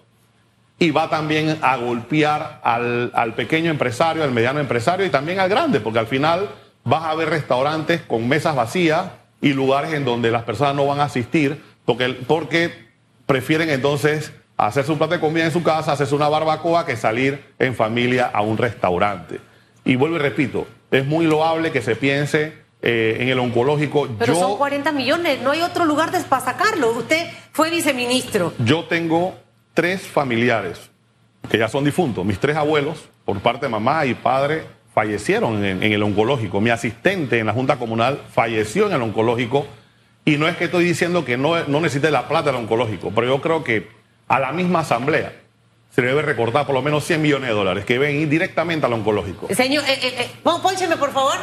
y 0.78 0.92
va 0.92 1.10
también 1.10 1.58
a 1.64 1.76
golpear 1.78 2.62
al, 2.64 3.12
al 3.16 3.34
pequeño 3.34 3.72
empresario, 3.72 4.24
al 4.24 4.32
mediano 4.32 4.60
empresario 4.60 5.08
y 5.08 5.10
también 5.10 5.40
al 5.40 5.50
grande, 5.50 5.80
porque 5.80 5.98
al 5.98 6.06
final 6.06 6.50
vas 6.84 7.04
a 7.06 7.16
ver 7.16 7.30
restaurantes 7.30 8.02
con 8.02 8.30
mesas 8.30 8.56
vacías 8.56 9.08
y 9.42 9.54
lugares 9.54 9.94
en 9.94 10.06
donde 10.06 10.30
las 10.30 10.44
personas 10.44 10.76
no 10.76 10.86
van 10.86 11.00
a 11.00 11.06
asistir 11.06 11.60
porque, 11.84 12.10
porque 12.28 12.88
prefieren 13.26 13.70
entonces 13.72 14.34
hacerse 14.56 14.92
un 14.92 15.00
plato 15.00 15.14
de 15.14 15.20
comida 15.20 15.46
en 15.46 15.52
su 15.52 15.64
casa, 15.64 15.94
hacerse 15.94 16.14
una 16.14 16.30
barbacoa 16.30 16.86
que 16.86 16.96
salir 16.96 17.44
en 17.58 17.74
familia 17.74 18.30
a 18.32 18.42
un 18.42 18.58
restaurante. 18.58 19.40
Y 19.84 19.96
vuelvo 19.96 20.18
y 20.18 20.20
repito, 20.20 20.68
es 20.92 21.06
muy 21.06 21.26
loable 21.26 21.72
que 21.72 21.82
se 21.82 21.96
piense 21.96 22.67
eh, 22.82 23.18
en 23.20 23.30
el 23.30 23.40
oncológico. 23.40 24.08
Pero 24.20 24.34
yo, 24.34 24.40
son 24.40 24.58
40 24.58 24.92
millones, 24.92 25.42
no 25.42 25.52
hay 25.52 25.62
otro 25.62 25.86
lugar 25.86 26.12
para 26.28 26.46
sacarlo. 26.46 26.92
Usted 26.92 27.28
fue 27.52 27.70
viceministro. 27.70 28.54
yo 28.60 28.86
tengo 28.86 29.36
tres 29.74 30.02
familiares 30.02 30.90
que 31.50 31.58
ya 31.58 31.70
son 31.70 31.84
difuntos. 31.84 32.26
Mis 32.26 32.40
tres 32.40 32.56
abuelos, 32.56 33.06
por 33.26 33.40
parte 33.40 33.66
de 33.68 33.70
mamá 33.70 34.06
y 34.06 34.14
padre, 34.14 34.64
fallecieron 34.94 35.64
en, 35.64 35.84
en 35.84 35.92
el 35.92 36.04
oncológico. 36.04 36.60
Mi 36.62 36.70
asistente 36.70 37.40
en 37.40 37.46
la 37.46 37.54
Junta 37.54 37.78
Comunal 37.78 38.22
falleció 38.32 38.88
en 38.88 38.94
el 38.94 39.02
oncológico. 39.02 39.66
Y 40.26 40.38
no 40.38 40.48
es 40.48 40.58
que 40.58 40.66
estoy 40.66 40.84
diciendo 40.84 41.24
que 41.24 41.38
no, 41.38 41.64
no 41.68 41.80
necesite 41.80 42.12
la 42.12 42.28
plata 42.28 42.52
del 42.52 42.60
oncológico, 42.60 43.12
pero 43.16 43.28
yo 43.28 43.42
creo 43.42 43.64
que 43.64 43.88
a 44.28 44.40
la 44.40 44.52
misma 44.52 44.80
asamblea 44.80 45.34
se 45.90 46.02
debe 46.02 46.22
recortar 46.22 46.66
por 46.66 46.76
lo 46.76 46.82
menos 46.82 47.06
100 47.06 47.22
millones 47.22 47.50
de 47.50 47.56
dólares 47.56 47.86
que 47.86 47.94
deben 47.94 48.18
ir 48.18 48.30
directamente 48.30 48.86
al 48.86 48.94
oncológico. 48.94 49.48
Señor, 49.54 49.84
eh, 49.86 49.98
eh, 50.02 50.16
eh, 50.20 50.30
póncheme, 50.44 50.98
por 50.98 51.12
favor. 51.12 51.38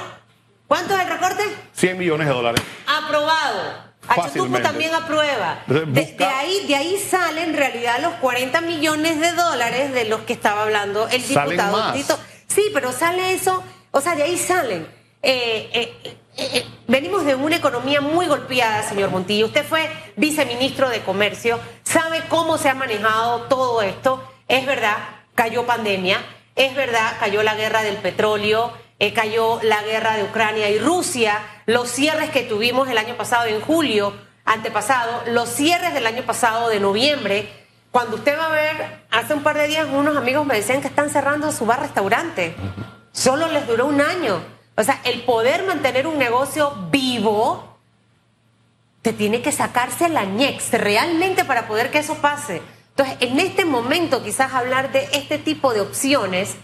¿Cuánto 0.66 0.94
es 0.96 1.02
el 1.02 1.08
recorte? 1.08 1.42
100 1.72 1.98
millones 1.98 2.26
de 2.28 2.32
dólares. 2.32 2.62
Aprobado. 2.86 3.84
Fácilmente. 4.00 4.60
también 4.68 4.94
aprueba. 4.94 5.60
Entonces, 5.66 5.94
De, 5.94 6.02
busca- 6.02 6.28
de 6.28 6.34
ahí, 6.34 6.66
de 6.66 6.76
ahí 6.76 6.98
salen 6.98 7.50
en 7.50 7.56
realidad 7.56 8.00
los 8.00 8.14
40 8.14 8.60
millones 8.60 9.18
de 9.18 9.32
dólares 9.32 9.92
de 9.94 10.04
los 10.04 10.20
que 10.22 10.34
estaba 10.34 10.62
hablando 10.64 11.08
el 11.08 11.22
Salen 11.22 11.50
diputado. 11.56 11.78
más. 11.78 11.94
Tito. 11.94 12.18
Sí, 12.46 12.70
pero 12.74 12.92
sale 12.92 13.32
eso, 13.32 13.64
o 13.92 14.00
sea, 14.02 14.14
de 14.14 14.24
ahí 14.24 14.36
salen. 14.36 14.86
Eh, 15.22 15.70
eh, 15.72 16.18
eh, 16.36 16.66
venimos 16.86 17.24
de 17.24 17.34
una 17.34 17.56
economía 17.56 18.02
muy 18.02 18.26
golpeada, 18.26 18.82
señor 18.86 19.08
Montillo. 19.10 19.46
Usted 19.46 19.64
fue 19.66 19.88
viceministro 20.16 20.90
de 20.90 21.00
Comercio, 21.02 21.58
sabe 21.82 22.22
cómo 22.28 22.58
se 22.58 22.68
ha 22.68 22.74
manejado 22.74 23.42
todo 23.44 23.80
esto. 23.80 24.22
Es 24.48 24.66
verdad, 24.66 24.98
cayó 25.34 25.64
pandemia, 25.64 26.18
es 26.56 26.74
verdad, 26.74 27.14
cayó 27.18 27.42
la 27.42 27.54
guerra 27.54 27.82
del 27.82 27.96
petróleo, 27.96 28.70
eh, 28.98 29.12
cayó 29.12 29.60
la 29.62 29.82
guerra 29.82 30.16
de 30.16 30.24
Ucrania 30.24 30.70
y 30.70 30.78
Rusia, 30.78 31.40
los 31.66 31.90
cierres 31.90 32.30
que 32.30 32.42
tuvimos 32.42 32.88
el 32.88 32.98
año 32.98 33.16
pasado 33.16 33.46
en 33.46 33.60
julio, 33.60 34.14
antepasado, 34.44 35.22
los 35.26 35.48
cierres 35.48 35.94
del 35.94 36.06
año 36.06 36.22
pasado 36.22 36.68
de 36.68 36.80
noviembre. 36.80 37.48
Cuando 37.90 38.16
usted 38.16 38.38
va 38.38 38.46
a 38.46 38.50
ver, 38.50 39.04
hace 39.10 39.34
un 39.34 39.42
par 39.42 39.56
de 39.56 39.68
días 39.68 39.86
unos 39.92 40.16
amigos 40.16 40.46
me 40.46 40.56
decían 40.56 40.80
que 40.80 40.88
están 40.88 41.10
cerrando 41.10 41.50
su 41.52 41.66
bar 41.66 41.80
restaurante. 41.80 42.54
Solo 43.12 43.48
les 43.48 43.66
duró 43.66 43.86
un 43.86 44.00
año. 44.00 44.40
O 44.76 44.82
sea, 44.82 45.00
el 45.04 45.22
poder 45.22 45.64
mantener 45.64 46.06
un 46.06 46.18
negocio 46.18 46.74
vivo 46.90 47.78
te 49.02 49.12
tiene 49.12 49.42
que 49.42 49.52
sacarse 49.52 50.08
la 50.08 50.24
ñex 50.24 50.72
realmente 50.72 51.44
para 51.44 51.68
poder 51.68 51.90
que 51.90 51.98
eso 51.98 52.16
pase. 52.16 52.62
Entonces, 52.90 53.16
en 53.20 53.38
este 53.38 53.64
momento 53.64 54.22
quizás 54.22 54.54
hablar 54.54 54.92
de 54.92 55.08
este 55.12 55.38
tipo 55.38 55.74
de 55.74 55.80
opciones 55.80 56.56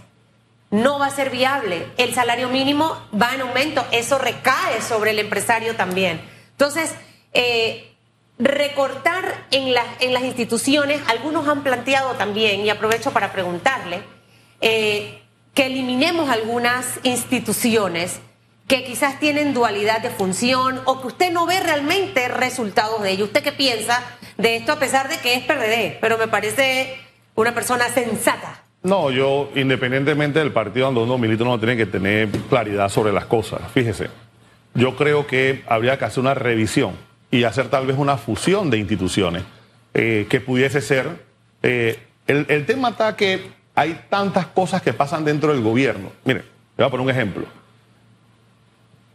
no 0.71 0.99
va 0.99 1.07
a 1.07 1.11
ser 1.11 1.31
viable. 1.31 1.87
El 1.97 2.15
salario 2.15 2.49
mínimo 2.49 2.97
va 3.21 3.35
en 3.35 3.43
aumento, 3.43 3.85
eso 3.91 4.19
recae 4.19 4.81
sobre 4.83 5.11
el 5.11 5.19
empresario 5.19 5.77
también. 5.77 6.21
Entonces, 6.53 6.95
eh, 7.33 7.93
recortar 8.39 9.47
en, 9.51 9.75
las 9.75 9.87
en 10.01 10.13
las 10.13 10.23
instituciones, 10.23 11.01
algunos 11.09 11.47
han 11.49 11.63
planteado 11.63 12.15
también, 12.15 12.65
y 12.65 12.71
aprovecho 12.71 13.13
para 13.13 13.33
preguntarle, 13.33 14.03
eh, 14.61 15.23
que 15.55 15.67
eliminemos 15.67 16.31
algunas 16.31 17.01
instituciones 17.03 18.21
que 18.69 18.85
quizás 18.85 19.19
tienen 19.19 19.53
dualidad 19.53 20.01
de 20.01 20.11
función 20.11 20.81
o 20.85 21.01
que 21.01 21.09
usted 21.09 21.33
no 21.33 21.45
ve 21.45 21.59
realmente 21.59 22.29
resultados 22.29 23.03
de 23.03 23.11
ello. 23.11 23.25
¿Usted 23.25 23.43
qué 23.43 23.51
piensa 23.51 24.01
de 24.37 24.57
esto 24.57 24.71
a 24.71 24.79
pesar 24.79 25.09
de 25.09 25.19
que 25.19 25.35
es 25.35 25.43
PRD? 25.43 25.99
Pero 26.01 26.19
me 26.19 26.29
parece 26.29 26.97
una 27.35 27.53
persona 27.53 27.89
sensata. 27.89 28.63
No, 28.83 29.11
yo, 29.11 29.51
independientemente 29.55 30.39
del 30.39 30.53
partido 30.53 30.87
donde 30.87 31.03
uno 31.03 31.19
milita, 31.19 31.45
uno 31.45 31.59
tiene 31.59 31.77
que 31.77 31.87
tener 31.87 32.29
claridad 32.49 32.89
sobre 32.89 33.13
las 33.13 33.27
cosas. 33.27 33.61
Fíjese, 33.75 34.09
yo 34.75 34.97
creo 34.97 35.27
que 35.27 35.63
habría 35.67 35.99
que 35.99 36.07
hacer 36.07 36.21
una 36.21 36.35
revisión 36.35 36.95
y 37.31 37.45
hacer 37.45 37.69
tal 37.69 37.87
vez 37.87 37.99
una 37.99 38.17
fusión 38.17 38.71
de 38.71 38.79
instituciones 38.79 39.43
eh, 39.93 40.27
que 40.31 40.41
pudiese 40.41 40.81
ser. 40.81 41.09
eh, 41.63 41.99
el, 42.27 42.47
el 42.49 42.65
tema 42.65 42.91
está 42.91 43.17
que 43.17 43.51
hay 43.75 44.05
tantas 44.09 44.47
cosas 44.47 44.83
que 44.83 44.93
pasan 44.93 45.25
dentro 45.25 45.53
del 45.53 45.63
gobierno. 45.63 46.11
Mire, 46.25 46.41
le 46.41 46.45
voy 46.85 46.87
a 46.87 46.91
poner 46.91 47.05
un 47.05 47.11
ejemplo. 47.11 47.45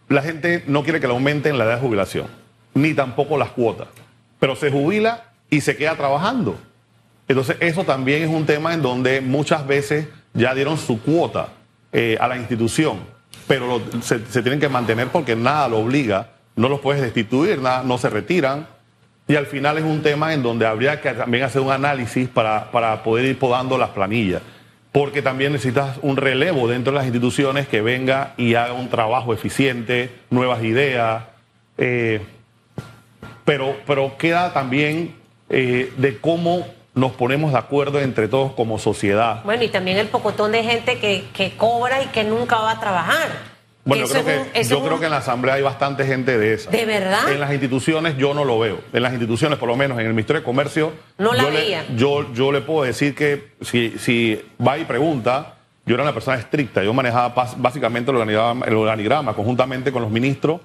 La 0.09 0.21
gente 0.21 0.63
no 0.67 0.83
quiere 0.83 0.99
que 0.99 1.07
le 1.07 1.13
aumenten 1.13 1.57
la 1.57 1.63
edad 1.65 1.75
de 1.75 1.81
jubilación, 1.81 2.27
ni 2.75 2.93
tampoco 2.93 3.37
las 3.37 3.49
cuotas, 3.49 3.87
pero 4.39 4.55
se 4.55 4.69
jubila 4.69 5.31
y 5.49 5.61
se 5.61 5.75
queda 5.75 5.95
trabajando. 5.95 6.59
Entonces, 7.27 7.57
eso 7.59 7.83
también 7.83 8.23
es 8.23 8.29
un 8.29 8.45
tema 8.45 8.73
en 8.73 8.81
donde 8.81 9.21
muchas 9.21 9.65
veces 9.65 10.07
ya 10.33 10.53
dieron 10.53 10.77
su 10.77 11.01
cuota 11.01 11.49
eh, 11.91 12.17
a 12.19 12.27
la 12.27 12.37
institución, 12.37 12.99
pero 13.47 13.81
se 14.01 14.19
tienen 14.41 14.59
que 14.59 14.69
mantener 14.69 15.07
porque 15.07 15.35
nada 15.35 15.67
lo 15.67 15.79
obliga, 15.79 16.29
no 16.55 16.69
los 16.69 16.79
puedes 16.81 17.01
destituir, 17.01 17.59
nada, 17.59 17.83
no 17.83 17.97
se 17.97 18.09
retiran. 18.09 18.67
Y 19.27 19.35
al 19.35 19.47
final 19.47 19.77
es 19.79 19.83
un 19.83 20.03
tema 20.03 20.33
en 20.33 20.43
donde 20.43 20.67
habría 20.67 21.01
que 21.01 21.11
también 21.11 21.43
hacer 21.43 21.61
un 21.61 21.71
análisis 21.71 22.29
para, 22.29 22.69
para 22.69 23.01
poder 23.01 23.25
ir 23.25 23.39
podando 23.39 23.77
las 23.77 23.89
planillas, 23.89 24.43
porque 24.91 25.23
también 25.23 25.51
necesitas 25.51 25.97
un 26.03 26.15
relevo 26.15 26.67
dentro 26.67 26.93
de 26.93 26.97
las 26.97 27.05
instituciones 27.05 27.67
que 27.67 27.81
venga 27.81 28.33
y 28.37 28.53
haga 28.53 28.73
un 28.73 28.89
trabajo 28.89 29.33
eficiente, 29.33 30.11
nuevas 30.29 30.63
ideas. 30.63 31.23
eh, 31.77 32.21
pero, 33.45 33.77
pero 33.85 34.17
queda 34.17 34.51
también 34.53 35.15
eh, 35.49 35.93
de 35.97 36.17
cómo 36.17 36.65
nos 36.95 37.11
ponemos 37.11 37.51
de 37.51 37.57
acuerdo 37.59 37.99
entre 37.99 38.27
todos 38.27 38.53
como 38.53 38.79
sociedad. 38.79 39.41
Bueno, 39.43 39.63
y 39.63 39.67
también 39.69 39.97
el 39.97 40.07
pocotón 40.07 40.51
de 40.53 40.63
gente 40.63 40.97
que, 40.99 41.25
que 41.33 41.55
cobra 41.57 42.01
y 42.01 42.07
que 42.07 42.23
nunca 42.23 42.57
va 42.57 42.71
a 42.71 42.79
trabajar. 42.79 43.27
Bueno, 43.83 44.07
yo 44.07 44.13
creo, 44.23 44.23
un- 44.41 44.45
que, 44.49 44.59
eso 44.61 44.69
yo 44.71 44.77
es 44.77 44.81
creo 44.83 44.93
un- 44.95 44.99
que 44.99 45.05
en 45.05 45.11
la 45.11 45.17
Asamblea 45.17 45.55
hay 45.55 45.61
bastante 45.61 46.05
gente 46.07 46.37
de 46.39 46.53
esa. 46.55 46.71
¿De 46.71 46.85
verdad? 46.85 47.29
En 47.31 47.39
las 47.39 47.51
instituciones 47.51 48.17
yo 48.17 48.33
no 48.33 48.43
lo 48.43 48.57
veo. 48.57 48.79
En 48.93 49.03
las 49.03 49.11
instituciones, 49.11 49.59
por 49.59 49.67
lo 49.69 49.75
menos 49.75 49.99
en 49.99 50.07
el 50.07 50.13
Ministerio 50.13 50.39
de 50.41 50.45
Comercio, 50.45 50.93
No 51.19 51.33
la 51.33 51.43
yo, 51.43 51.49
le, 51.51 51.59
veía. 51.59 51.85
yo, 51.95 52.33
yo 52.33 52.51
le 52.51 52.61
puedo 52.61 52.83
decir 52.83 53.13
que 53.13 53.51
si, 53.61 53.91
si 53.99 54.41
va 54.65 54.77
y 54.79 54.85
pregunta, 54.85 55.55
yo 55.85 55.93
era 55.93 56.01
una 56.03 56.13
persona 56.13 56.37
estricta. 56.37 56.81
Yo 56.83 56.93
manejaba 56.93 57.35
básicamente 57.57 58.09
el 58.09 58.17
organigrama, 58.17 58.65
el 58.65 58.75
organigrama 58.75 59.33
conjuntamente 59.35 59.91
con 59.91 60.01
los 60.01 60.09
ministros 60.09 60.61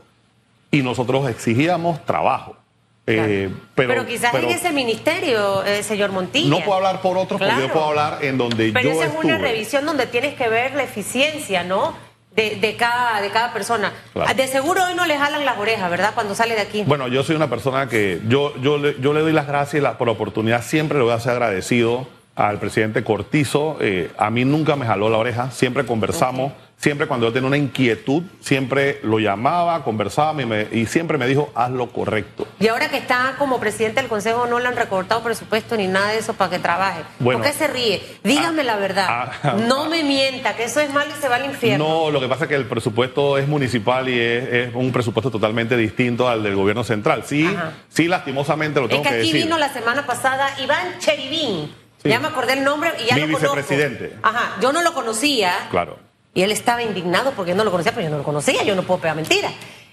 y 0.71 0.81
nosotros 0.83 1.29
exigíamos 1.29 2.03
trabajo. 2.07 2.57
Eh, 3.07 3.49
Claro. 3.75 3.95
pero, 3.95 4.07
quizás 4.07 4.31
pero 4.33 4.47
en 4.49 4.55
ese 4.55 4.73
ministerio, 4.73 5.65
eh, 5.65 5.83
señor 5.83 6.13
Montilla. 6.13 6.49
no 6.51 6.59
puedo 6.65 6.75
hablar 6.75 7.01
por 7.01 7.17
otros 7.17 7.39
porque 7.41 7.47
Claro. 7.47 7.67
yo 7.67 7.73
puedo 7.73 7.87
hablar 7.87 8.19
en 8.23 8.39
donde 8.39 8.71
Pero 8.73 8.91
yo 8.91 9.03
esa 9.03 9.07
es 9.07 9.25
una 9.25 9.39
revisión 9.39 9.87
donde 9.87 10.07
tienes 10.07 10.35
que 10.35 10.49
ver 10.49 10.75
la 10.75 10.83
eficiencia, 10.85 11.65
¿no? 11.65 11.95
De, 12.37 12.57
de 12.57 12.77
cada, 12.77 13.21
de 13.21 13.31
cada 13.31 13.53
persona. 13.53 13.93
Claro. 14.13 14.33
De 14.35 14.47
seguro 14.47 14.85
hoy 14.85 14.95
no 14.95 15.05
le 15.07 15.19
jalan 15.19 15.45
las 15.45 15.59
orejas, 15.59 15.91
¿verdad? 15.91 16.13
Cuando 16.15 16.37
sale 16.37 16.55
de 16.55 16.61
aquí. 16.61 16.85
Bueno, 16.87 17.09
yo 17.09 17.25
soy 17.25 17.35
una 17.35 17.51
persona 17.51 17.89
que 17.89 18.21
yo, 18.29 18.55
yo, 18.63 18.79
le, 18.79 18.95
yo 19.01 19.13
le 19.13 19.21
doy 19.21 19.33
las 19.33 19.49
gracias 19.49 19.83
la- 19.83 19.99
por 19.99 20.07
la 20.07 20.13
oportunidad, 20.13 20.63
siempre 20.63 20.99
le 20.99 21.05
voy 21.05 21.13
a 21.15 21.19
ser 21.19 21.33
agradecido 21.33 22.07
al 22.37 22.61
presidente 22.61 23.03
Cortizo. 23.03 23.79
Eh, 23.81 24.11
a 24.17 24.31
mí 24.31 24.45
nunca 24.45 24.77
me 24.77 24.87
jaló 24.87 25.11
la 25.11 25.19
oreja, 25.19 25.51
siempre 25.51 25.85
conversamos, 25.85 26.53
siempre 26.81 27.07
cuando 27.07 27.27
yo 27.27 27.33
tenía 27.33 27.47
una 27.47 27.59
inquietud, 27.59 28.23
siempre 28.41 29.01
lo 29.03 29.19
llamaba, 29.19 29.85
conversábamos 29.85 30.43
y, 30.43 30.47
me- 30.47 30.67
y 30.73 30.87
siempre 30.87 31.19
me 31.19 31.27
dijo, 31.27 31.51
haz 31.55 31.71
lo 31.71 31.91
correcto. 31.93 32.49
Y 32.59 32.69
ahora 32.69 32.89
que 32.89 32.97
está 32.97 33.35
como 33.39 33.61
presidente 33.61 34.01
del 34.01 34.09
Consejo, 34.09 34.47
no 34.47 34.59
le 34.59 34.67
han 34.69 34.77
recortado 34.77 35.23
presupuesto 35.23 35.77
ni 35.77 35.87
nada 35.89 36.09
de 36.13 36.19
eso 36.19 36.33
para 36.35 36.51
que 36.51 36.59
trabaje. 36.59 37.03
Bueno. 37.19 37.41
¿Por 37.43 37.51
qué 37.51 37.57
se 37.57 37.67
ríe? 37.69 38.03
Dígame 38.25 38.63
Ah, 38.63 38.65
la 38.65 38.77
verdad. 38.77 39.07
ah, 39.09 39.57
no 39.69 39.89
me 39.91 40.03
mienta, 40.05 40.57
que 40.57 40.65
eso 40.65 40.81
es 40.81 40.91
malo 40.91 41.11
y 41.17 41.21
se 41.21 41.29
va 41.29 41.37
al 41.37 41.45
infierno. 41.45 41.87
No, 41.87 42.11
lo 42.11 42.19
que 42.21 42.29
pasa 42.29 42.45
es 42.45 42.49
que 42.49 42.57
el 42.57 42.65
presupuesto 42.65 43.37
es 43.37 43.47
municipal 43.47 44.09
y 44.09 44.19
es, 44.19 44.45
es 44.53 44.75
un 44.75 44.91
presupuesto 44.91 45.31
totalmente 45.31 45.77
distinto 45.77 46.29
al 46.29 46.43
del 46.43 46.55
gobierno 46.57 46.83
central. 46.83 47.25
Sí, 47.27 47.45
Ajá. 47.47 47.73
sí, 47.91 48.09
lastimosamente 48.09 48.81
lo 48.81 48.87
es 48.87 48.91
tengo 48.93 49.03
que 49.03 49.11
que, 49.11 49.19
aquí 49.21 49.33
vino 49.35 49.59
la 49.59 49.71
semana 49.73 50.07
pasada 50.07 50.49
Iván 50.63 50.99
Cherivín. 50.99 51.75
Sí. 52.03 52.09
Ya 52.09 52.19
me 52.19 52.29
acordé 52.29 52.55
el 52.55 52.65
nombre 52.65 52.91
y 53.05 53.09
ya 53.11 53.15
Mi 53.17 53.21
lo 53.27 53.27
conozco. 53.39 53.55
vicepresidente. 53.57 54.17
Ajá, 54.23 54.57
yo 54.63 54.73
no 54.73 54.81
lo 54.81 54.95
conocía. 54.95 55.53
Claro. 55.71 55.99
Y 56.35 56.43
él 56.43 56.53
estaba 56.53 56.83
indignado 56.83 57.33
porque 57.37 57.55
no 57.55 57.65
lo 57.65 57.71
conocía, 57.71 57.93
pero 57.93 58.05
yo 58.05 58.11
no 58.11 58.19
lo 58.19 58.23
conocía, 58.25 58.63
yo 58.63 58.75
no 58.77 58.83
puedo 58.83 59.01
pegar 59.01 59.17
mentira. 59.17 59.51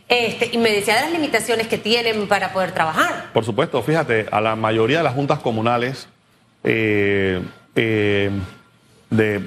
Este, 0.09 0.49
y 0.53 0.57
me 0.57 0.71
decía 0.71 0.95
de 0.95 1.01
las 1.01 1.11
limitaciones 1.11 1.67
que 1.67 1.77
tienen 1.77 2.27
para 2.27 2.53
poder 2.53 2.71
trabajar. 2.71 3.31
Por 3.33 3.43
supuesto, 3.43 3.81
fíjate, 3.81 4.27
a 4.31 4.39
la 4.39 4.55
mayoría 4.55 4.99
de 4.99 5.03
las 5.03 5.13
juntas 5.13 5.39
comunales 5.39 6.07
eh, 6.63 7.41
eh, 7.75 8.31
de 9.09 9.41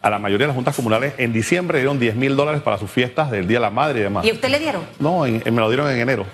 a 0.00 0.10
la 0.10 0.18
mayoría 0.18 0.44
de 0.44 0.48
las 0.48 0.56
juntas 0.56 0.74
comunales 0.74 1.14
en 1.18 1.32
diciembre 1.32 1.78
dieron 1.78 2.00
10 2.00 2.16
mil 2.16 2.34
dólares 2.34 2.60
para 2.62 2.76
sus 2.76 2.90
fiestas 2.90 3.30
del 3.30 3.46
Día 3.46 3.58
de 3.58 3.62
la 3.62 3.70
Madre 3.70 4.00
y 4.00 4.02
demás. 4.02 4.24
¿Y 4.24 4.30
a 4.30 4.32
usted 4.32 4.48
le 4.48 4.58
dieron? 4.58 4.82
No, 4.98 5.24
en- 5.26 5.42
en- 5.44 5.54
me 5.54 5.60
lo 5.60 5.68
dieron 5.68 5.88
en 5.90 5.98
enero. 6.00 6.26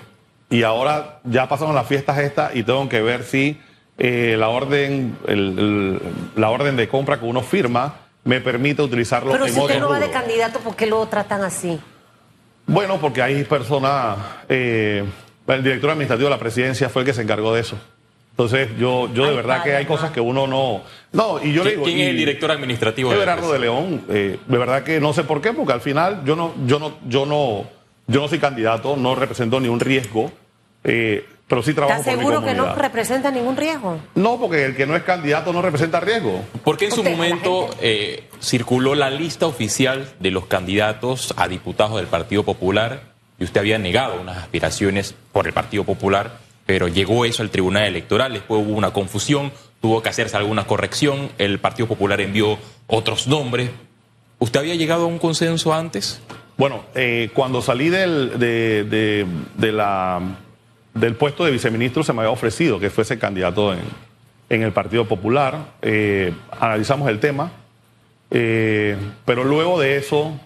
Y 0.49 0.63
ahora 0.63 1.19
ya 1.23 1.47
pasaron 1.47 1.75
las 1.75 1.85
fiestas 1.85 2.17
estas 2.17 2.55
y 2.55 2.63
tengo 2.63 2.89
que 2.89 3.01
ver 3.01 3.23
si 3.23 3.59
eh, 3.99 4.35
la 4.39 4.47
orden 4.49 5.15
el- 5.27 5.59
el- 5.59 6.01
la 6.35 6.49
orden 6.49 6.75
de 6.77 6.87
compra 6.87 7.19
que 7.19 7.25
uno 7.25 7.41
firma 7.43 7.95
me 8.29 8.41
permite 8.41 8.83
utilizarlo 8.83 9.31
Pero 9.31 9.47
en 9.47 9.53
si 9.53 9.59
usted 9.59 9.79
no 9.79 9.89
va 9.89 9.99
de 9.99 10.11
candidato, 10.11 10.59
¿por 10.59 10.75
qué 10.75 10.85
lo 10.85 11.03
tratan 11.07 11.41
así? 11.43 11.79
Bueno, 12.67 12.99
porque 13.01 13.23
hay 13.23 13.43
personas, 13.43 14.17
eh, 14.47 15.03
el 15.47 15.63
director 15.63 15.89
administrativo 15.89 16.29
de 16.29 16.35
la 16.35 16.39
presidencia 16.39 16.89
fue 16.89 17.01
el 17.01 17.05
que 17.07 17.13
se 17.13 17.23
encargó 17.23 17.53
de 17.55 17.61
eso. 17.61 17.75
Entonces, 18.31 18.69
yo, 18.77 19.11
yo 19.13 19.23
de 19.23 19.29
Ay, 19.31 19.35
verdad 19.35 19.63
que 19.63 19.75
hay 19.75 19.85
cosas 19.85 20.11
que 20.11 20.21
uno 20.21 20.45
no... 20.45 20.83
No, 21.11 21.43
y 21.43 21.51
yo 21.51 21.63
le 21.63 21.71
¿Quién, 21.71 21.73
digo... 21.73 21.83
quién 21.85 21.97
y- 21.97 22.01
es 22.03 22.09
el 22.09 22.17
director 22.17 22.51
administrativo? 22.51 23.09
de 23.09 23.15
la 23.17 23.23
Everardo 23.23 23.51
de 23.51 23.59
presidencia? 23.59 23.89
León, 23.89 24.05
eh, 24.09 24.39
de 24.45 24.57
verdad 24.59 24.83
que 24.83 24.99
no 25.01 25.11
sé 25.11 25.23
por 25.23 25.41
qué, 25.41 25.51
porque 25.51 25.73
al 25.73 25.81
final 25.81 26.21
yo 26.23 26.35
no, 26.35 26.53
yo 26.67 26.77
no, 26.79 26.93
yo 27.07 27.25
no, 27.25 27.67
yo 28.07 28.21
no 28.21 28.27
soy 28.27 28.37
candidato, 28.37 28.95
no 28.95 29.15
represento 29.15 29.59
ni 29.59 29.67
un 29.67 29.79
riesgo, 29.79 30.31
eh, 30.83 31.25
pero 31.49 31.61
sí 31.61 31.73
trabajo 31.73 31.99
¿Está 31.99 32.11
por 32.11 32.17
mi 32.19 32.23
seguro 32.25 32.45
que 32.45 32.53
no 32.53 32.73
representa 32.75 33.29
ningún 33.31 33.57
riesgo? 33.57 33.99
No, 34.15 34.39
porque 34.39 34.63
el 34.63 34.75
que 34.77 34.85
no 34.85 34.95
es 34.95 35.03
candidato 35.03 35.51
no 35.51 35.61
representa 35.61 35.99
riesgo. 35.99 36.41
Porque 36.63 36.85
en 36.85 36.91
su 36.91 37.03
momento 37.03 37.67
gente. 37.71 37.77
eh, 37.81 38.23
circuló 38.39 38.95
la 38.95 39.09
lista 39.09 39.47
oficial 39.47 40.07
de 40.21 40.31
los 40.31 40.45
candidatos 40.45 41.33
a 41.35 41.47
diputados 41.49 41.97
del 41.97 42.07
Partido 42.07 42.43
Popular 42.43 43.01
y 43.37 43.43
usted 43.43 43.59
había 43.59 43.77
negado 43.79 44.21
unas 44.21 44.37
aspiraciones 44.37 45.15
por 45.33 45.47
el 45.47 45.53
Partido 45.53 45.83
Popular, 45.83 46.37
pero 46.65 46.87
llegó 46.87 47.25
eso 47.25 47.41
al 47.41 47.49
Tribunal 47.49 47.83
Electoral, 47.85 48.31
después 48.33 48.63
hubo 48.65 48.77
una 48.77 48.91
confusión, 48.93 49.51
tuvo 49.81 50.01
que 50.03 50.09
hacerse 50.09 50.37
alguna 50.37 50.67
corrección, 50.67 51.29
el 51.39 51.57
Partido 51.59 51.87
Popular 51.87 52.21
envió 52.21 52.57
otros 52.87 53.27
nombres. 53.27 53.71
¿Usted 54.39 54.59
había 54.59 54.75
llegado 54.75 55.03
a 55.05 55.07
un 55.07 55.17
consenso 55.19 55.73
antes? 55.73 56.21
Bueno, 56.57 56.83
eh, 56.93 57.29
cuando 57.33 57.61
salí 57.61 57.89
del, 57.89 58.37
de, 58.37 58.83
de- 58.83 59.25
de 59.55 59.71
la, 59.71 60.21
del 60.99 61.15
puesto 61.15 61.45
de 61.45 61.51
viceministro 61.51 62.03
se 62.03 62.13
me 62.13 62.19
había 62.21 62.31
ofrecido 62.31 62.79
que 62.79 62.89
fuese 62.89 63.17
candidato 63.19 63.73
en, 63.73 63.79
en 64.49 64.63
el 64.63 64.71
Partido 64.71 65.05
Popular. 65.05 65.65
Eh, 65.81 66.33
analizamos 66.59 67.09
el 67.09 67.19
tema, 67.19 67.51
eh, 68.31 68.97
pero 69.25 69.43
luego 69.43 69.79
de 69.79 69.97
eso, 69.97 70.39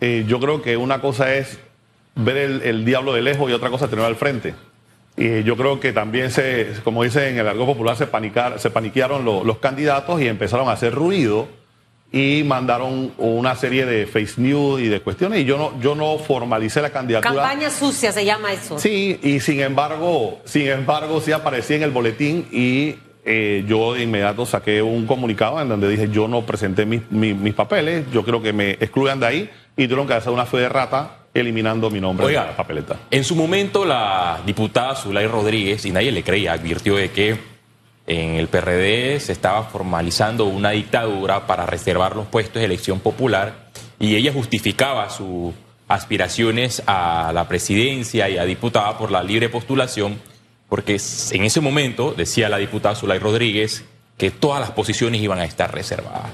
eh, 0.00 0.24
yo 0.26 0.40
creo 0.40 0.62
que 0.62 0.76
una 0.76 1.00
cosa 1.00 1.34
es 1.34 1.58
ver 2.14 2.36
el, 2.36 2.62
el 2.62 2.84
diablo 2.84 3.12
de 3.12 3.22
lejos 3.22 3.50
y 3.50 3.52
otra 3.52 3.70
cosa 3.70 3.84
es 3.86 3.90
tenerlo 3.90 4.08
al 4.08 4.16
frente. 4.16 4.54
Y 5.18 5.42
yo 5.44 5.56
creo 5.56 5.80
que 5.80 5.92
también 5.92 6.30
se, 6.30 6.72
como 6.84 7.02
dicen 7.02 7.24
en 7.24 7.38
el 7.38 7.48
argot 7.48 7.66
popular, 7.66 7.96
se, 7.96 8.06
panicar, 8.06 8.58
se 8.60 8.70
paniquearon 8.70 9.24
lo- 9.24 9.44
los 9.44 9.58
candidatos 9.58 10.20
y 10.20 10.28
empezaron 10.28 10.68
a 10.68 10.72
hacer 10.72 10.94
ruido 10.94 11.48
y 12.12 12.42
mandaron 12.44 13.12
una 13.18 13.54
serie 13.56 13.84
de 13.84 14.06
face 14.06 14.34
news 14.40 14.80
y 14.80 14.88
de 14.88 15.00
cuestiones 15.00 15.40
y 15.40 15.44
yo 15.44 15.58
no, 15.58 15.78
yo 15.80 15.94
no 15.94 16.18
formalicé 16.18 16.80
la 16.80 16.90
candidatura. 16.90 17.34
Campaña 17.42 17.70
sucia 17.70 18.12
se 18.12 18.24
llama 18.24 18.52
eso. 18.52 18.78
Sí, 18.78 19.18
y 19.22 19.40
sin 19.40 19.60
embargo, 19.60 20.40
sin 20.44 20.68
embargo, 20.68 21.20
sí 21.20 21.32
aparecí 21.32 21.74
en 21.74 21.82
el 21.82 21.90
boletín 21.90 22.46
y 22.52 22.94
eh, 23.24 23.64
yo 23.68 23.94
de 23.94 24.04
inmediato 24.04 24.46
saqué 24.46 24.80
un 24.82 25.04
comunicado 25.06 25.60
en 25.60 25.68
donde 25.68 25.88
dije 25.88 26.08
yo 26.10 26.28
no 26.28 26.46
presenté 26.46 26.86
mis, 26.86 27.02
mis- 27.10 27.36
mis 27.36 27.54
papeles, 27.54 28.04
yo 28.12 28.24
creo 28.24 28.40
que 28.40 28.52
me 28.52 28.70
excluyan 28.72 29.18
de 29.20 29.26
ahí 29.26 29.50
y 29.76 29.84
tuvieron 29.84 30.06
que 30.06 30.14
hacer 30.14 30.32
una 30.32 30.46
fe 30.46 30.58
de 30.58 30.68
rata 30.68 31.18
eliminando 31.34 31.90
mi 31.90 32.00
nombre 32.00 32.24
Oiga. 32.24 32.42
de 32.42 32.46
la 32.52 32.56
papeleta. 32.56 32.96
En 33.10 33.24
su 33.24 33.34
momento, 33.36 33.84
la 33.84 34.40
diputada 34.46 34.94
Zulay 34.94 35.26
Rodríguez, 35.26 35.84
y 35.84 35.90
nadie 35.90 36.10
le 36.12 36.22
creía, 36.22 36.52
advirtió 36.54 36.96
de 36.96 37.10
que 37.10 37.36
en 38.06 38.36
el 38.36 38.48
PRD 38.48 39.18
se 39.20 39.32
estaba 39.32 39.64
formalizando 39.64 40.44
una 40.44 40.70
dictadura 40.70 41.46
para 41.46 41.66
reservar 41.66 42.14
los 42.14 42.26
puestos 42.26 42.60
de 42.60 42.64
elección 42.64 43.00
popular 43.00 43.70
y 43.98 44.14
ella 44.14 44.32
justificaba 44.32 45.10
sus 45.10 45.52
aspiraciones 45.88 46.82
a 46.86 47.32
la 47.34 47.48
presidencia 47.48 48.28
y 48.28 48.38
a 48.38 48.44
diputada 48.44 48.96
por 48.98 49.10
la 49.10 49.22
libre 49.22 49.48
postulación, 49.48 50.20
porque 50.68 51.00
en 51.30 51.44
ese 51.44 51.60
momento, 51.60 52.12
decía 52.16 52.48
la 52.48 52.58
diputada 52.58 52.94
Zulay 52.94 53.18
Rodríguez, 53.18 53.84
que 54.16 54.30
todas 54.30 54.60
las 54.60 54.70
posiciones 54.70 55.20
iban 55.20 55.38
a 55.38 55.44
estar 55.44 55.72
reservadas. 55.72 56.30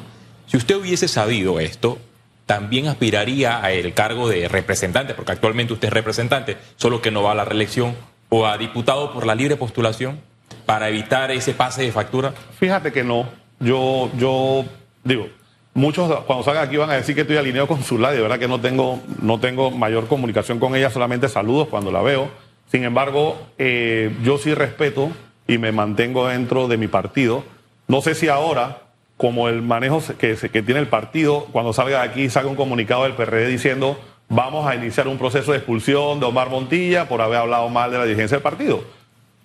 Si 0.47 0.57
usted 0.57 0.77
hubiese 0.77 1.09
sabido 1.09 1.61
esto, 1.61 1.99
también 2.47 2.89
aspiraría 2.89 3.59
al 3.59 3.95
cargo 3.95 4.29
de 4.29 4.49
representante, 4.49 5.15
porque 5.15 5.33
actualmente 5.33 5.73
usted 5.73 5.89
es 5.89 5.95
representante, 5.95 6.57
solo 6.77 7.01
que 7.01 7.11
no 7.11 7.23
va 7.23 7.33
a 7.33 7.37
la 7.37 7.45
reelección, 7.45 7.97
o 8.29 8.47
a 8.47 8.57
diputado 8.57 9.13
por 9.13 9.27
la 9.27 9.35
libre 9.35 9.57
postulación, 9.57 10.21
para 10.67 10.89
evitar 10.89 11.31
ese 11.31 11.55
pase 11.55 11.83
de 11.83 11.93
factura. 11.93 12.33
Fíjate 12.59 12.93
que 12.93 13.05
no, 13.05 13.29
yo, 13.61 14.11
yo 14.17 14.65
digo, 15.05 15.29
muchos 15.75 16.25
cuando 16.25 16.45
salgan 16.45 16.67
aquí 16.67 16.77
van 16.77 16.91
a 16.91 16.95
decir 16.95 17.15
que 17.15 17.23
estoy 17.23 17.37
alineado 17.37 17.69
con 17.69 17.83
Zulay, 17.83 18.17
de 18.17 18.23
verdad 18.23 18.39
que 18.39 18.49
no 18.49 18.61
tengo, 18.61 19.01
no 19.21 19.41
tengo 19.41 19.71
mayor 19.71 20.07
comunicación 20.09 20.59
con 20.59 20.77
ella, 20.77 20.91
solamente 20.91 21.29
saludos 21.29 21.69
cuando 21.69 21.91
la 21.91 22.03
veo. 22.03 22.31
Sin 22.71 22.85
embargo, 22.85 23.39
eh, 23.59 24.15
yo 24.23 24.39
sí 24.39 24.55
respeto 24.55 25.11
y 25.47 25.59
me 25.59 25.73
mantengo 25.73 26.29
dentro 26.29 26.69
de 26.69 26.77
mi 26.79 26.89
partido. 26.89 27.45
No 27.89 28.01
sé 28.01 28.15
si 28.15 28.29
ahora, 28.29 28.83
como 29.17 29.49
el 29.49 29.61
manejo 29.63 30.03
que 30.19 30.37
tiene 30.37 30.81
el 30.81 30.89
partido, 30.89 31.47
cuando 31.53 31.73
salga 31.73 32.03
de 32.03 32.09
aquí, 32.09 32.31
salga 32.31 32.49
un 32.49 32.57
comunicado 32.57 33.03
del 33.03 33.13
PRD 33.13 33.49
diciendo 33.49 33.99
vamos 34.35 34.67
a 34.67 34.75
iniciar 34.75 35.09
un 35.09 35.19
proceso 35.19 35.53
de 35.53 35.59
expulsión 35.59 36.19
de 36.19 36.25
Omar 36.25 36.49
Montilla 36.49 37.07
por 37.07 37.21
haber 37.21 37.39
hablado 37.39 37.69
mal 37.69 37.91
de 37.91 37.99
la 37.99 38.05
dirigencia 38.05 38.39
del 38.39 38.43
partido. 38.43 38.83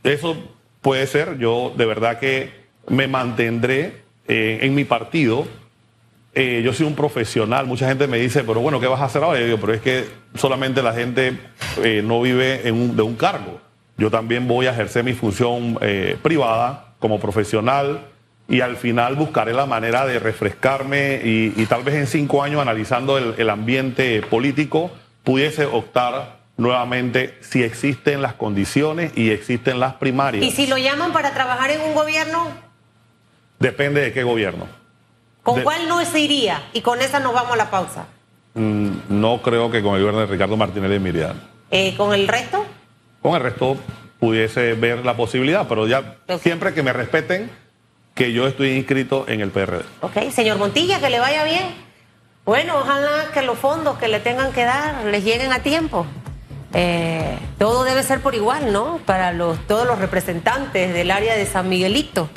Eso 0.04 0.38
puede 0.82 1.08
ser, 1.08 1.38
yo 1.38 1.74
de 1.76 1.86
verdad 1.86 2.20
que 2.20 2.52
me 2.88 3.08
mantendré 3.08 4.02
eh, 4.28 4.60
en 4.62 4.76
mi 4.76 4.86
partido. 4.86 5.48
Eh, 6.34 6.62
yo 6.64 6.74
soy 6.74 6.86
un 6.86 6.96
profesional, 6.96 7.66
mucha 7.66 7.88
gente 7.88 8.08
me 8.08 8.18
dice, 8.18 8.44
pero 8.44 8.62
bueno, 8.62 8.80
¿qué 8.80 8.88
vas 8.88 9.02
a 9.02 9.06
hacer 9.06 9.24
ahora? 9.24 9.40
Yo 9.42 9.60
pero 9.60 9.74
es 9.74 9.82
que 9.82 10.06
solamente 10.36 10.84
la 10.84 10.94
gente 10.94 11.38
eh, 11.84 12.02
no 12.04 12.22
vive 12.22 12.60
de 12.60 12.72
un 12.72 13.16
cargo. 13.16 13.60
Yo 13.98 14.12
también 14.12 14.48
voy 14.48 14.68
a 14.68 14.72
ejercer 14.72 15.04
mi 15.04 15.14
función 15.14 15.80
privada 16.22 16.94
como 17.00 17.20
profesional 17.20 18.02
y 18.48 18.62
al 18.62 18.76
final 18.78 19.16
buscaré 19.16 19.54
la 19.54 19.66
manera 19.66 20.06
de 20.06 20.20
refrescarme 20.20 21.20
y, 21.24 21.66
tal 21.66 21.82
vez 21.82 21.96
en 21.96 22.06
cinco 22.06 22.44
años 22.44 22.62
analizando 22.62 23.18
el 23.18 23.50
ambiente 23.50 24.22
político 24.22 24.92
pudiese 25.24 25.66
optar 25.66 26.37
nuevamente 26.58 27.38
si 27.42 27.64
existen 27.64 28.22
las 28.22 28.34
condiciones 28.34 29.12
y 29.16 29.30
existen 29.32 29.80
las 29.80 29.94
primarias. 29.96 30.44
Y 30.44 30.52
si 30.52 30.68
lo 30.68 30.78
llaman 30.78 31.14
para 31.14 31.34
trabajar 31.34 31.70
en 31.72 31.82
un 31.82 31.94
gobierno, 31.94 32.48
Depende 33.60 34.02
de 34.02 34.14
qué 34.14 34.22
gobierno. 34.24 34.68
¿con 35.42 35.56
De- 35.56 35.64
cuál 35.64 35.88
no 35.88 36.04
se 36.06 36.20
iría? 36.20 36.62
Y 36.74 36.82
con 36.82 37.02
esa 37.02 37.20
nos 37.20 37.34
vamos 37.34 37.54
a 37.54 37.56
la 37.56 37.72
pausa. 37.72 38.06
Mm, 38.54 38.90
no 39.10 39.42
creo 39.42 39.72
que 39.72 39.82
con 39.82 39.96
el 39.96 40.02
gobierno 40.02 40.20
de 40.20 40.28
Ricardo 40.28 40.56
Martinelli 40.58 40.96
y 40.96 41.00
Miriam. 41.00 41.40
Eh, 41.72 41.96
¿Con 41.98 42.14
el 42.14 42.28
resto? 42.28 42.64
Con 43.22 43.34
el 43.36 43.42
resto 43.42 43.78
pudiese 44.20 44.74
ver 44.74 45.04
la 45.06 45.16
posibilidad, 45.16 45.68
pero 45.68 45.88
ya 45.88 46.18
siempre 46.40 46.74
que 46.76 46.84
me 46.84 46.94
respeten 46.94 47.50
que 48.14 48.32
yo 48.34 48.48
estoy 48.48 48.72
inscrito 48.72 49.26
en 49.28 49.42
el 49.42 49.50
PRD. 49.50 49.84
Ok, 50.02 50.30
señor 50.32 50.58
Montilla, 50.58 51.00
que 51.00 51.10
le 51.10 51.20
vaya 51.20 51.44
bien. 51.44 51.66
Bueno, 52.46 52.78
ojalá 52.78 53.32
que 53.34 53.42
los 53.42 53.58
fondos 53.58 53.98
que 53.98 54.08
le 54.08 54.20
tengan 54.20 54.52
que 54.54 54.64
dar 54.66 55.04
les 55.06 55.24
lleguen 55.24 55.52
a 55.52 55.60
tiempo. 55.64 56.06
Eh, 56.74 57.38
todo 57.58 57.84
debe 57.84 58.04
ser 58.04 58.22
por 58.22 58.36
igual, 58.36 58.74
¿no? 58.74 59.00
Para 59.06 59.32
los, 59.32 59.60
todos 59.68 59.88
los 59.88 60.00
representantes 60.00 60.94
del 60.94 61.12
área 61.12 61.36
de 61.36 61.46
San 61.46 61.70
Miguelito. 61.70 62.30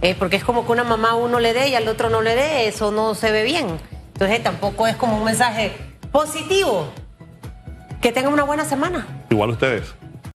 Eh, 0.00 0.14
porque 0.18 0.36
es 0.36 0.44
como 0.44 0.64
que 0.64 0.72
una 0.72 0.84
mamá 0.84 1.10
a 1.10 1.14
uno 1.14 1.40
le 1.40 1.52
dé 1.52 1.68
y 1.68 1.74
al 1.74 1.88
otro 1.88 2.08
no 2.08 2.22
le 2.22 2.34
dé, 2.36 2.68
eso 2.68 2.90
no 2.90 3.14
se 3.14 3.32
ve 3.32 3.42
bien. 3.42 3.66
Entonces 4.12 4.42
tampoco 4.42 4.86
es 4.86 4.96
como 4.96 5.16
un 5.16 5.24
mensaje 5.24 5.76
positivo. 6.12 6.88
Que 8.00 8.12
tengan 8.12 8.32
una 8.32 8.44
buena 8.44 8.64
semana. 8.64 9.06
Igual 9.30 9.50
ustedes. 9.50 9.94